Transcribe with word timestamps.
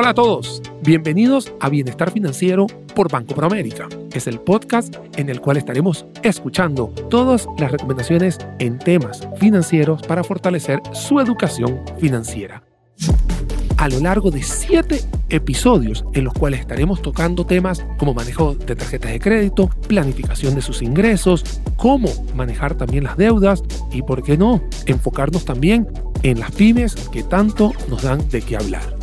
Hola 0.00 0.10
a 0.10 0.14
todos, 0.14 0.62
bienvenidos 0.84 1.52
a 1.58 1.68
Bienestar 1.68 2.12
Financiero 2.12 2.68
por 2.94 3.10
Banco 3.10 3.34
Proamérica. 3.34 3.88
Es 4.12 4.28
el 4.28 4.38
podcast 4.38 4.94
en 5.16 5.28
el 5.28 5.40
cual 5.40 5.56
estaremos 5.56 6.06
escuchando 6.22 6.94
todas 7.10 7.48
las 7.58 7.72
recomendaciones 7.72 8.38
en 8.60 8.78
temas 8.78 9.26
financieros 9.38 10.00
para 10.02 10.22
fortalecer 10.22 10.80
su 10.92 11.18
educación 11.18 11.80
financiera. 11.98 12.62
A 13.76 13.88
lo 13.88 13.98
largo 13.98 14.30
de 14.30 14.40
siete 14.44 15.00
episodios 15.30 16.04
en 16.14 16.22
los 16.22 16.32
cuales 16.32 16.60
estaremos 16.60 17.02
tocando 17.02 17.44
temas 17.44 17.84
como 17.98 18.14
manejo 18.14 18.54
de 18.54 18.76
tarjetas 18.76 19.10
de 19.10 19.18
crédito, 19.18 19.68
planificación 19.88 20.54
de 20.54 20.62
sus 20.62 20.80
ingresos, 20.80 21.60
cómo 21.76 22.08
manejar 22.36 22.76
también 22.76 23.02
las 23.02 23.16
deudas 23.16 23.64
y, 23.90 24.02
por 24.02 24.22
qué 24.22 24.36
no, 24.36 24.62
enfocarnos 24.86 25.44
también 25.44 25.88
en 26.22 26.38
las 26.38 26.52
pymes 26.52 26.94
que 26.94 27.24
tanto 27.24 27.72
nos 27.88 28.02
dan 28.02 28.28
de 28.28 28.42
qué 28.42 28.56
hablar. 28.56 28.97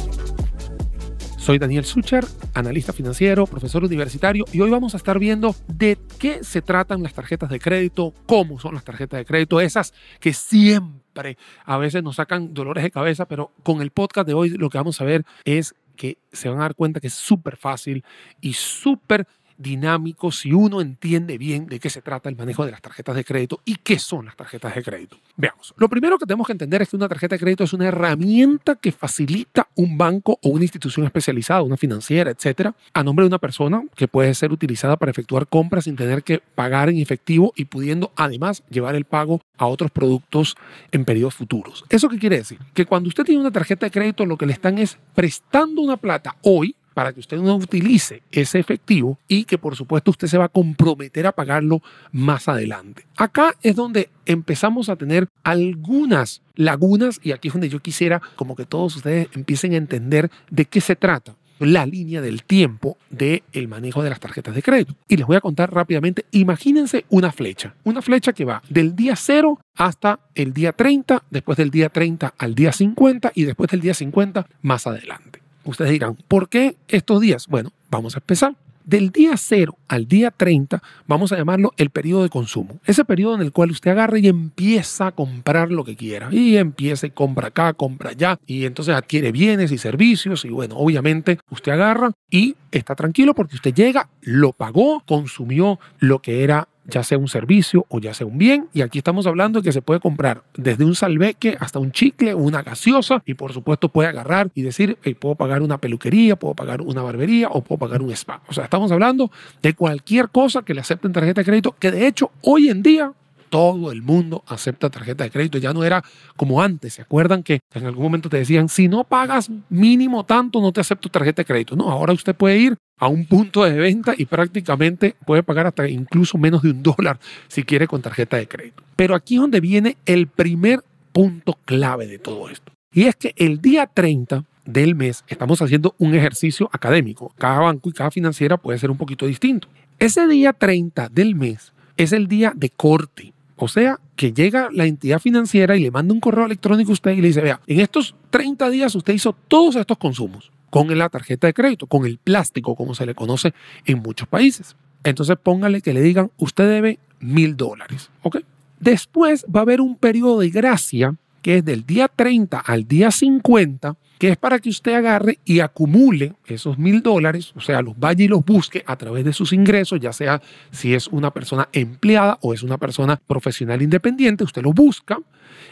Soy 1.45 1.59
Daniel 1.59 1.85
Sucher, 1.85 2.25
analista 2.55 2.91
financiero, 2.91 3.45
profesor 3.45 3.83
universitario, 3.83 4.45
y 4.51 4.61
hoy 4.61 4.71
vamos 4.71 4.95
a 4.95 4.97
estar 4.97 5.19
viendo 5.19 5.55
de 5.67 5.95
qué 6.17 6.43
se 6.43 6.63
tratan 6.63 7.03
las 7.03 7.13
tarjetas 7.13 7.51
de 7.51 7.59
crédito, 7.59 8.15
cómo 8.25 8.59
son 8.59 8.73
las 8.73 8.83
tarjetas 8.83 9.19
de 9.19 9.25
crédito, 9.25 9.61
esas 9.61 9.93
que 10.19 10.33
siempre 10.33 11.37
a 11.63 11.77
veces 11.77 12.01
nos 12.01 12.15
sacan 12.15 12.55
dolores 12.55 12.83
de 12.83 12.89
cabeza, 12.89 13.27
pero 13.27 13.51
con 13.61 13.83
el 13.83 13.91
podcast 13.91 14.25
de 14.25 14.33
hoy 14.33 14.49
lo 14.57 14.71
que 14.71 14.79
vamos 14.79 14.99
a 15.01 15.03
ver 15.03 15.23
es 15.43 15.75
que 15.95 16.17
se 16.31 16.49
van 16.49 16.57
a 16.57 16.61
dar 16.63 16.73
cuenta 16.73 16.99
que 16.99 17.07
es 17.09 17.13
súper 17.13 17.57
fácil 17.57 18.03
y 18.41 18.53
súper 18.53 19.27
dinámico 19.57 20.31
si 20.31 20.51
uno 20.51 20.81
entiende 20.81 21.37
bien 21.37 21.67
de 21.67 21.79
qué 21.79 21.89
se 21.89 22.01
trata 22.01 22.29
el 22.29 22.35
manejo 22.35 22.65
de 22.65 22.71
las 22.71 22.81
tarjetas 22.81 23.15
de 23.15 23.23
crédito 23.23 23.61
y 23.65 23.75
qué 23.77 23.99
son 23.99 24.25
las 24.25 24.35
tarjetas 24.35 24.75
de 24.75 24.83
crédito. 24.83 25.17
Veamos, 25.37 25.73
lo 25.77 25.89
primero 25.89 26.17
que 26.17 26.25
tenemos 26.25 26.47
que 26.47 26.53
entender 26.53 26.81
es 26.81 26.89
que 26.89 26.95
una 26.95 27.07
tarjeta 27.07 27.35
de 27.35 27.39
crédito 27.39 27.63
es 27.63 27.73
una 27.73 27.87
herramienta 27.87 28.75
que 28.75 28.91
facilita 28.91 29.67
un 29.75 29.97
banco 29.97 30.39
o 30.41 30.49
una 30.49 30.63
institución 30.63 31.05
especializada, 31.05 31.61
una 31.61 31.77
financiera, 31.77 32.31
etcétera, 32.31 32.75
a 32.93 33.03
nombre 33.03 33.23
de 33.23 33.27
una 33.27 33.39
persona 33.39 33.83
que 33.95 34.07
puede 34.07 34.33
ser 34.33 34.51
utilizada 34.51 34.97
para 34.97 35.11
efectuar 35.11 35.47
compras 35.47 35.85
sin 35.85 35.95
tener 35.95 36.23
que 36.23 36.41
pagar 36.55 36.89
en 36.89 36.97
efectivo 36.97 37.53
y 37.55 37.65
pudiendo 37.65 38.11
además 38.15 38.63
llevar 38.69 38.95
el 38.95 39.05
pago 39.05 39.41
a 39.57 39.67
otros 39.67 39.91
productos 39.91 40.55
en 40.91 41.05
periodos 41.05 41.35
futuros. 41.35 41.85
¿Eso 41.89 42.09
qué 42.09 42.19
quiere 42.19 42.37
decir? 42.37 42.59
Que 42.73 42.85
cuando 42.85 43.09
usted 43.09 43.23
tiene 43.23 43.41
una 43.41 43.51
tarjeta 43.51 43.85
de 43.85 43.91
crédito 43.91 44.25
lo 44.25 44.37
que 44.37 44.45
le 44.45 44.53
están 44.53 44.77
es 44.77 44.97
prestando 45.13 45.81
una 45.81 45.97
plata 45.97 46.35
hoy 46.41 46.75
para 46.95 47.13
que 47.13 47.19
usted 47.19 47.37
no 47.37 47.55
utilice 47.57 48.23
ese 48.31 48.57
efectivo 48.57 49.19
y 49.27 49.43
que 49.43 49.59
por 49.59 49.75
supuesto 49.75 50.11
usted 50.11 50.27
se 50.27 50.37
va 50.39 50.45
a 50.45 50.49
comprometer 50.49 51.27
a 51.27 51.33
pagarlo 51.33 51.83
más 52.11 52.47
adelante. 52.47 53.05
Acá 53.17 53.53
es 53.61 53.75
donde 53.75 54.09
empezamos 54.25 54.89
a 54.89 54.95
tener 54.95 55.27
algunas 55.43 56.41
lagunas 56.55 57.19
y 57.21 57.33
aquí 57.33 57.49
es 57.49 57.53
donde 57.53 57.69
yo 57.69 57.81
quisiera 57.81 58.21
como 58.37 58.55
que 58.55 58.65
todos 58.65 58.95
ustedes 58.95 59.27
empiecen 59.33 59.73
a 59.73 59.77
entender 59.77 60.31
de 60.49 60.65
qué 60.65 60.81
se 60.81 60.95
trata 60.95 61.35
la 61.59 61.85
línea 61.85 62.21
del 62.21 62.43
tiempo 62.43 62.97
del 63.09 63.43
el 63.53 63.67
manejo 63.67 64.03
de 64.03 64.09
las 64.09 64.19
tarjetas 64.19 64.55
de 64.55 64.63
crédito. 64.63 64.95
Y 65.07 65.17
les 65.17 65.27
voy 65.27 65.35
a 65.35 65.41
contar 65.41 65.73
rápidamente, 65.73 66.25
imagínense 66.31 67.05
una 67.09 67.31
flecha, 67.31 67.75
una 67.83 68.01
flecha 68.01 68.33
que 68.33 68.45
va 68.45 68.61
del 68.69 68.95
día 68.95 69.15
0 69.15 69.59
hasta 69.75 70.19
el 70.33 70.53
día 70.53 70.71
30, 70.71 71.23
después 71.29 71.57
del 71.57 71.71
día 71.71 71.89
30 71.89 72.33
al 72.37 72.55
día 72.55 72.71
50 72.71 73.31
y 73.35 73.43
después 73.43 73.69
del 73.69 73.81
día 73.81 73.93
50 73.93 74.47
más 74.61 74.87
adelante. 74.87 75.44
Ustedes 75.65 75.91
dirán, 75.91 76.15
¿por 76.27 76.47
qué 76.47 76.77
estos 76.87 77.19
días? 77.19 77.47
Bueno, 77.47 77.71
vamos 77.89 78.15
a 78.15 78.19
empezar. 78.19 78.55
Del 78.85 79.09
día 79.09 79.35
0 79.35 79.75
al 79.87 80.07
día 80.07 80.29
30 80.29 80.79
vamos 81.07 81.31
a 81.31 81.37
llamarlo 81.37 81.73
el 81.77 81.89
periodo 81.89 82.21
de 82.21 82.29
consumo. 82.29 82.79
Ese 82.85 83.03
periodo 83.03 83.33
en 83.33 83.41
el 83.41 83.51
cual 83.51 83.71
usted 83.71 83.89
agarra 83.89 84.19
y 84.19 84.27
empieza 84.27 85.07
a 85.07 85.11
comprar 85.11 85.71
lo 85.71 85.83
que 85.83 85.95
quiera. 85.95 86.29
Y 86.31 86.57
empieza 86.57 87.07
y 87.07 87.09
compra 87.09 87.47
acá, 87.47 87.73
compra 87.73 88.11
allá. 88.11 88.37
Y 88.45 88.65
entonces 88.65 88.93
adquiere 88.93 89.31
bienes 89.31 89.71
y 89.71 89.79
servicios. 89.79 90.45
Y 90.45 90.49
bueno, 90.49 90.75
obviamente 90.77 91.39
usted 91.49 91.71
agarra 91.71 92.11
y 92.29 92.55
está 92.71 92.93
tranquilo 92.93 93.33
porque 93.33 93.55
usted 93.55 93.73
llega, 93.73 94.07
lo 94.21 94.53
pagó, 94.53 95.01
consumió 95.07 95.79
lo 95.97 96.19
que 96.19 96.43
era 96.43 96.67
ya 96.87 97.03
sea 97.03 97.17
un 97.17 97.27
servicio 97.27 97.85
o 97.89 97.99
ya 97.99 98.13
sea 98.13 98.27
un 98.27 98.37
bien. 98.37 98.67
Y 98.73 98.81
aquí 98.81 98.99
estamos 98.99 99.27
hablando 99.27 99.59
de 99.59 99.63
que 99.63 99.71
se 99.71 99.81
puede 99.81 99.99
comprar 99.99 100.43
desde 100.55 100.85
un 100.85 100.95
salveque 100.95 101.57
hasta 101.59 101.79
un 101.79 101.91
chicle 101.91 102.33
o 102.33 102.37
una 102.37 102.61
gaseosa 102.61 103.21
y 103.25 103.33
por 103.33 103.53
supuesto 103.53 103.89
puede 103.89 104.09
agarrar 104.09 104.49
y 104.53 104.61
decir, 104.61 104.97
puedo 105.19 105.35
pagar 105.35 105.61
una 105.61 105.77
peluquería, 105.77 106.35
puedo 106.35 106.53
pagar 106.53 106.81
una 106.81 107.01
barbería 107.01 107.49
o 107.49 107.61
puedo 107.61 107.79
pagar 107.79 108.01
un 108.01 108.11
spa. 108.11 108.41
O 108.47 108.53
sea, 108.53 108.65
estamos 108.65 108.91
hablando 108.91 109.31
de 109.61 109.73
cualquier 109.73 110.29
cosa 110.29 110.61
que 110.63 110.73
le 110.73 110.81
acepten 110.81 111.11
tarjeta 111.11 111.41
de 111.41 111.45
crédito, 111.45 111.75
que 111.79 111.91
de 111.91 112.07
hecho 112.07 112.31
hoy 112.41 112.69
en 112.69 112.83
día 112.83 113.13
todo 113.49 113.91
el 113.91 114.01
mundo 114.01 114.43
acepta 114.47 114.89
tarjeta 114.89 115.23
de 115.23 115.31
crédito. 115.31 115.57
Ya 115.57 115.71
no 115.71 115.83
era 115.83 116.03
como 116.35 116.61
antes. 116.61 116.95
¿Se 116.95 117.01
acuerdan 117.01 117.43
que 117.43 117.59
en 117.73 117.85
algún 117.85 118.03
momento 118.03 118.27
te 118.27 118.37
decían, 118.37 118.67
si 118.69 118.87
no 118.87 119.03
pagas 119.03 119.49
mínimo 119.69 120.25
tanto, 120.25 120.61
no 120.61 120.71
te 120.71 120.81
acepto 120.81 121.09
tarjeta 121.09 121.41
de 121.41 121.45
crédito? 121.45 121.75
No, 121.75 121.89
ahora 121.89 122.11
usted 122.11 122.35
puede 122.35 122.57
ir 122.57 122.77
a 122.97 123.07
un 123.07 123.25
punto 123.25 123.63
de 123.63 123.73
venta 123.73 124.13
y 124.17 124.25
prácticamente 124.25 125.15
puede 125.25 125.43
pagar 125.43 125.67
hasta 125.67 125.87
incluso 125.87 126.37
menos 126.37 126.61
de 126.61 126.71
un 126.71 126.83
dólar 126.83 127.19
si 127.47 127.63
quiere 127.63 127.87
con 127.87 128.01
tarjeta 128.01 128.37
de 128.37 128.47
crédito. 128.47 128.83
Pero 128.95 129.15
aquí 129.15 129.35
es 129.35 129.41
donde 129.41 129.59
viene 129.59 129.97
el 130.05 130.27
primer 130.27 130.81
punto 131.11 131.57
clave 131.65 132.07
de 132.07 132.19
todo 132.19 132.49
esto. 132.49 132.71
Y 132.93 133.03
es 133.03 133.15
que 133.15 133.33
el 133.35 133.61
día 133.61 133.87
30 133.87 134.45
del 134.65 134.95
mes 134.95 135.23
estamos 135.27 135.61
haciendo 135.61 135.95
un 135.97 136.15
ejercicio 136.15 136.69
académico. 136.71 137.33
Cada 137.37 137.59
banco 137.59 137.89
y 137.89 137.93
cada 137.93 138.11
financiera 138.11 138.57
puede 138.57 138.79
ser 138.79 138.89
un 138.89 138.97
poquito 138.97 139.25
distinto. 139.25 139.67
Ese 139.99 140.27
día 140.27 140.53
30 140.53 141.09
del 141.09 141.35
mes 141.35 141.73
es 141.97 142.13
el 142.13 142.27
día 142.27 142.53
de 142.55 142.69
corte. 142.69 143.33
O 143.57 143.67
sea, 143.67 143.99
que 144.15 144.33
llega 144.33 144.69
la 144.71 144.85
entidad 144.85 145.19
financiera 145.19 145.77
y 145.77 145.81
le 145.81 145.91
manda 145.91 146.13
un 146.13 146.19
correo 146.19 146.45
electrónico 146.45 146.91
a 146.91 146.93
usted 146.93 147.11
y 147.11 147.21
le 147.21 147.27
dice, 147.27 147.41
vea, 147.41 147.61
en 147.67 147.79
estos 147.79 148.15
30 148.29 148.69
días 148.69 148.95
usted 148.95 149.13
hizo 149.13 149.33
todos 149.47 149.75
estos 149.75 149.97
consumos 149.97 150.51
con 150.75 150.97
la 150.97 151.07
tarjeta 151.07 151.47
de 151.47 151.53
crédito, 151.53 151.87
con 151.87 152.05
el 152.05 152.17
plástico, 152.17 152.75
como 152.75 152.95
se 152.95 153.05
le 153.05 153.15
conoce 153.15 153.53
en 153.85 153.99
muchos 153.99 154.27
países. 154.27 154.75
Entonces 155.05 155.37
póngale 155.41 155.79
que 155.79 155.93
le 155.93 156.01
digan, 156.01 156.31
usted 156.35 156.67
debe 156.67 156.99
mil 157.21 157.55
dólares. 157.55 158.09
¿Ok? 158.23 158.39
Después 158.81 159.45
va 159.45 159.61
a 159.61 159.63
haber 159.63 159.79
un 159.79 159.95
periodo 159.95 160.41
de 160.41 160.49
gracia 160.49 161.15
que 161.41 161.59
es 161.59 161.63
del 161.63 161.85
día 161.85 162.09
30 162.13 162.59
al 162.59 162.89
día 162.89 163.09
50, 163.09 163.95
que 164.17 164.27
es 164.27 164.35
para 164.35 164.59
que 164.59 164.67
usted 164.67 164.95
agarre 164.95 165.39
y 165.45 165.61
acumule 165.61 166.33
esos 166.45 166.77
mil 166.77 167.01
dólares, 167.01 167.53
o 167.55 167.61
sea, 167.61 167.81
los 167.81 167.97
vaya 167.97 168.25
y 168.25 168.27
los 168.27 168.43
busque 168.43 168.83
a 168.85 168.97
través 168.97 169.23
de 169.23 169.31
sus 169.31 169.53
ingresos, 169.53 170.01
ya 170.01 170.11
sea 170.11 170.41
si 170.71 170.93
es 170.93 171.07
una 171.07 171.31
persona 171.31 171.69
empleada 171.71 172.37
o 172.41 172.53
es 172.53 172.63
una 172.63 172.77
persona 172.77 173.15
profesional 173.15 173.81
independiente, 173.81 174.43
usted 174.43 174.61
lo 174.61 174.73
busca. 174.73 175.19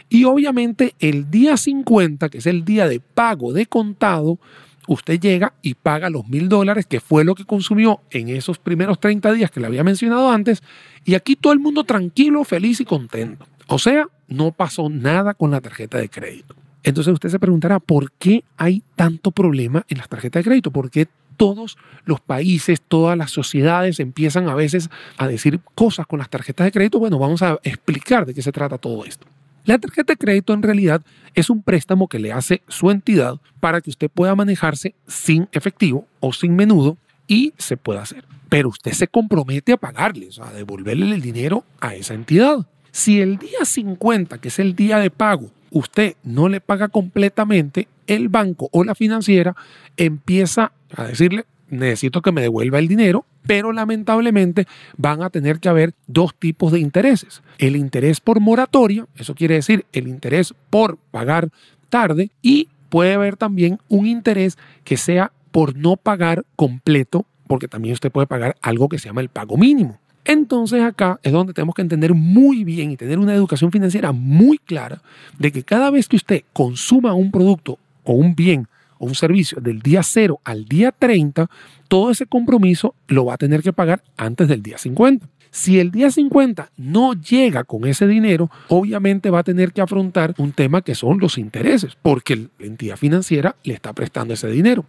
Y 0.08 0.24
obviamente 0.24 0.94
el 0.98 1.30
día 1.30 1.58
50, 1.58 2.30
que 2.30 2.38
es 2.38 2.46
el 2.46 2.64
día 2.64 2.88
de 2.88 3.00
pago 3.00 3.52
de 3.52 3.66
contado, 3.66 4.38
usted 4.86 5.20
llega 5.20 5.54
y 5.62 5.74
paga 5.74 6.10
los 6.10 6.28
mil 6.28 6.48
dólares, 6.48 6.86
que 6.86 7.00
fue 7.00 7.24
lo 7.24 7.34
que 7.34 7.44
consumió 7.44 8.00
en 8.10 8.28
esos 8.28 8.58
primeros 8.58 9.00
30 9.00 9.32
días 9.32 9.50
que 9.50 9.60
le 9.60 9.66
había 9.66 9.84
mencionado 9.84 10.30
antes, 10.30 10.62
y 11.04 11.14
aquí 11.14 11.36
todo 11.36 11.52
el 11.52 11.60
mundo 11.60 11.84
tranquilo, 11.84 12.44
feliz 12.44 12.80
y 12.80 12.84
contento. 12.84 13.46
O 13.66 13.78
sea, 13.78 14.06
no 14.28 14.52
pasó 14.52 14.88
nada 14.88 15.34
con 15.34 15.50
la 15.50 15.60
tarjeta 15.60 15.98
de 15.98 16.08
crédito. 16.08 16.54
Entonces 16.82 17.14
usted 17.14 17.30
se 17.30 17.38
preguntará, 17.38 17.80
¿por 17.80 18.12
qué 18.12 18.44
hay 18.56 18.82
tanto 18.94 19.30
problema 19.30 19.84
en 19.88 19.98
las 19.98 20.08
tarjetas 20.08 20.40
de 20.40 20.44
crédito? 20.44 20.70
¿Por 20.70 20.90
qué 20.90 21.08
todos 21.36 21.76
los 22.04 22.20
países, 22.20 22.80
todas 22.86 23.16
las 23.16 23.30
sociedades 23.30 24.00
empiezan 24.00 24.48
a 24.48 24.54
veces 24.54 24.90
a 25.16 25.26
decir 25.26 25.60
cosas 25.74 26.06
con 26.06 26.18
las 26.18 26.28
tarjetas 26.28 26.66
de 26.66 26.72
crédito? 26.72 26.98
Bueno, 26.98 27.18
vamos 27.18 27.42
a 27.42 27.58
explicar 27.62 28.26
de 28.26 28.34
qué 28.34 28.42
se 28.42 28.52
trata 28.52 28.76
todo 28.78 29.04
esto. 29.04 29.26
La 29.64 29.78
tarjeta 29.78 30.12
de 30.12 30.18
crédito 30.18 30.52
en 30.52 30.62
realidad 30.62 31.02
es 31.34 31.48
un 31.48 31.62
préstamo 31.62 32.06
que 32.06 32.18
le 32.18 32.32
hace 32.32 32.62
su 32.68 32.90
entidad 32.90 33.40
para 33.60 33.80
que 33.80 33.88
usted 33.88 34.10
pueda 34.10 34.34
manejarse 34.34 34.94
sin 35.06 35.48
efectivo 35.52 36.06
o 36.20 36.34
sin 36.34 36.54
menudo 36.54 36.98
y 37.26 37.54
se 37.56 37.78
pueda 37.78 38.02
hacer. 38.02 38.26
Pero 38.50 38.68
usted 38.68 38.92
se 38.92 39.08
compromete 39.08 39.72
a 39.72 39.78
pagarle, 39.78 40.28
o 40.38 40.44
a 40.44 40.52
devolverle 40.52 41.14
el 41.14 41.22
dinero 41.22 41.64
a 41.80 41.94
esa 41.94 42.12
entidad. 42.12 42.66
Si 42.92 43.22
el 43.22 43.38
día 43.38 43.64
50, 43.64 44.38
que 44.38 44.48
es 44.48 44.58
el 44.58 44.76
día 44.76 44.98
de 44.98 45.10
pago, 45.10 45.50
usted 45.70 46.14
no 46.22 46.50
le 46.50 46.60
paga 46.60 46.88
completamente, 46.88 47.88
el 48.06 48.28
banco 48.28 48.68
o 48.70 48.84
la 48.84 48.94
financiera 48.94 49.56
empieza 49.96 50.72
a 50.94 51.04
decirle, 51.04 51.46
necesito 51.68 52.22
que 52.22 52.32
me 52.32 52.40
devuelva 52.40 52.78
el 52.78 52.88
dinero, 52.88 53.24
pero 53.46 53.72
lamentablemente 53.72 54.66
van 54.96 55.22
a 55.22 55.30
tener 55.30 55.60
que 55.60 55.68
haber 55.68 55.94
dos 56.06 56.34
tipos 56.34 56.72
de 56.72 56.80
intereses. 56.80 57.42
El 57.58 57.76
interés 57.76 58.20
por 58.20 58.40
moratoria, 58.40 59.06
eso 59.16 59.34
quiere 59.34 59.54
decir 59.54 59.84
el 59.92 60.08
interés 60.08 60.54
por 60.70 60.96
pagar 61.10 61.50
tarde, 61.88 62.30
y 62.42 62.68
puede 62.88 63.14
haber 63.14 63.36
también 63.36 63.78
un 63.88 64.06
interés 64.06 64.58
que 64.84 64.96
sea 64.96 65.32
por 65.50 65.76
no 65.76 65.96
pagar 65.96 66.44
completo, 66.56 67.26
porque 67.46 67.68
también 67.68 67.92
usted 67.92 68.10
puede 68.10 68.26
pagar 68.26 68.56
algo 68.62 68.88
que 68.88 68.98
se 68.98 69.08
llama 69.08 69.20
el 69.20 69.28
pago 69.28 69.56
mínimo. 69.56 69.98
Entonces 70.24 70.82
acá 70.82 71.20
es 71.22 71.32
donde 71.32 71.52
tenemos 71.52 71.74
que 71.74 71.82
entender 71.82 72.14
muy 72.14 72.64
bien 72.64 72.90
y 72.90 72.96
tener 72.96 73.18
una 73.18 73.34
educación 73.34 73.70
financiera 73.70 74.12
muy 74.12 74.58
clara 74.58 75.02
de 75.38 75.52
que 75.52 75.62
cada 75.62 75.90
vez 75.90 76.08
que 76.08 76.16
usted 76.16 76.42
consuma 76.52 77.12
un 77.12 77.30
producto 77.30 77.78
o 78.04 78.14
un 78.14 78.34
bien 78.34 78.66
o 78.98 79.06
un 79.06 79.14
servicio 79.14 79.60
del 79.60 79.80
día 79.80 80.02
0 80.02 80.40
al 80.44 80.64
día 80.66 80.92
30, 80.92 81.48
todo 81.88 82.10
ese 82.10 82.26
compromiso 82.26 82.94
lo 83.08 83.26
va 83.26 83.34
a 83.34 83.38
tener 83.38 83.62
que 83.62 83.72
pagar 83.72 84.02
antes 84.16 84.48
del 84.48 84.62
día 84.62 84.78
50. 84.78 85.28
Si 85.50 85.78
el 85.78 85.92
día 85.92 86.10
50 86.10 86.72
no 86.78 87.12
llega 87.14 87.62
con 87.62 87.86
ese 87.86 88.08
dinero, 88.08 88.50
obviamente 88.68 89.30
va 89.30 89.38
a 89.38 89.44
tener 89.44 89.72
que 89.72 89.80
afrontar 89.80 90.34
un 90.38 90.50
tema 90.50 90.82
que 90.82 90.96
son 90.96 91.20
los 91.20 91.38
intereses, 91.38 91.96
porque 92.02 92.34
la 92.36 92.66
entidad 92.66 92.96
financiera 92.96 93.54
le 93.62 93.74
está 93.74 93.92
prestando 93.92 94.34
ese 94.34 94.48
dinero. 94.48 94.84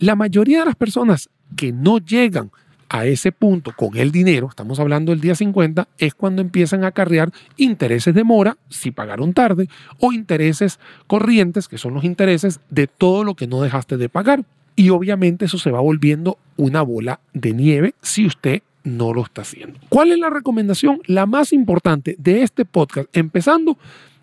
La 0.00 0.16
mayoría 0.16 0.58
de 0.58 0.64
las 0.66 0.74
personas 0.74 1.30
que 1.56 1.72
no 1.72 1.98
llegan 1.98 2.50
a 2.88 3.06
ese 3.06 3.32
punto 3.32 3.72
con 3.76 3.96
el 3.96 4.12
dinero, 4.12 4.48
estamos 4.48 4.78
hablando 4.80 5.12
del 5.12 5.20
día 5.20 5.34
50, 5.34 5.88
es 5.98 6.14
cuando 6.14 6.42
empiezan 6.42 6.84
a 6.84 6.88
acarrear 6.88 7.32
intereses 7.56 8.14
de 8.14 8.24
mora, 8.24 8.56
si 8.68 8.90
pagaron 8.90 9.32
tarde, 9.32 9.68
o 9.98 10.12
intereses 10.12 10.78
corrientes, 11.06 11.68
que 11.68 11.78
son 11.78 11.94
los 11.94 12.04
intereses 12.04 12.60
de 12.70 12.86
todo 12.86 13.24
lo 13.24 13.34
que 13.34 13.46
no 13.46 13.62
dejaste 13.62 13.96
de 13.96 14.08
pagar. 14.08 14.44
Y 14.76 14.90
obviamente 14.90 15.46
eso 15.46 15.58
se 15.58 15.70
va 15.70 15.80
volviendo 15.80 16.38
una 16.56 16.82
bola 16.82 17.20
de 17.32 17.52
nieve 17.52 17.94
si 18.02 18.26
usted 18.26 18.62
no 18.84 19.12
lo 19.12 19.22
está 19.22 19.42
haciendo. 19.42 19.78
¿Cuál 19.88 20.12
es 20.12 20.18
la 20.18 20.30
recomendación? 20.30 21.00
La 21.06 21.26
más 21.26 21.52
importante 21.52 22.14
de 22.18 22.42
este 22.42 22.64
podcast, 22.64 23.08
empezando, 23.16 23.78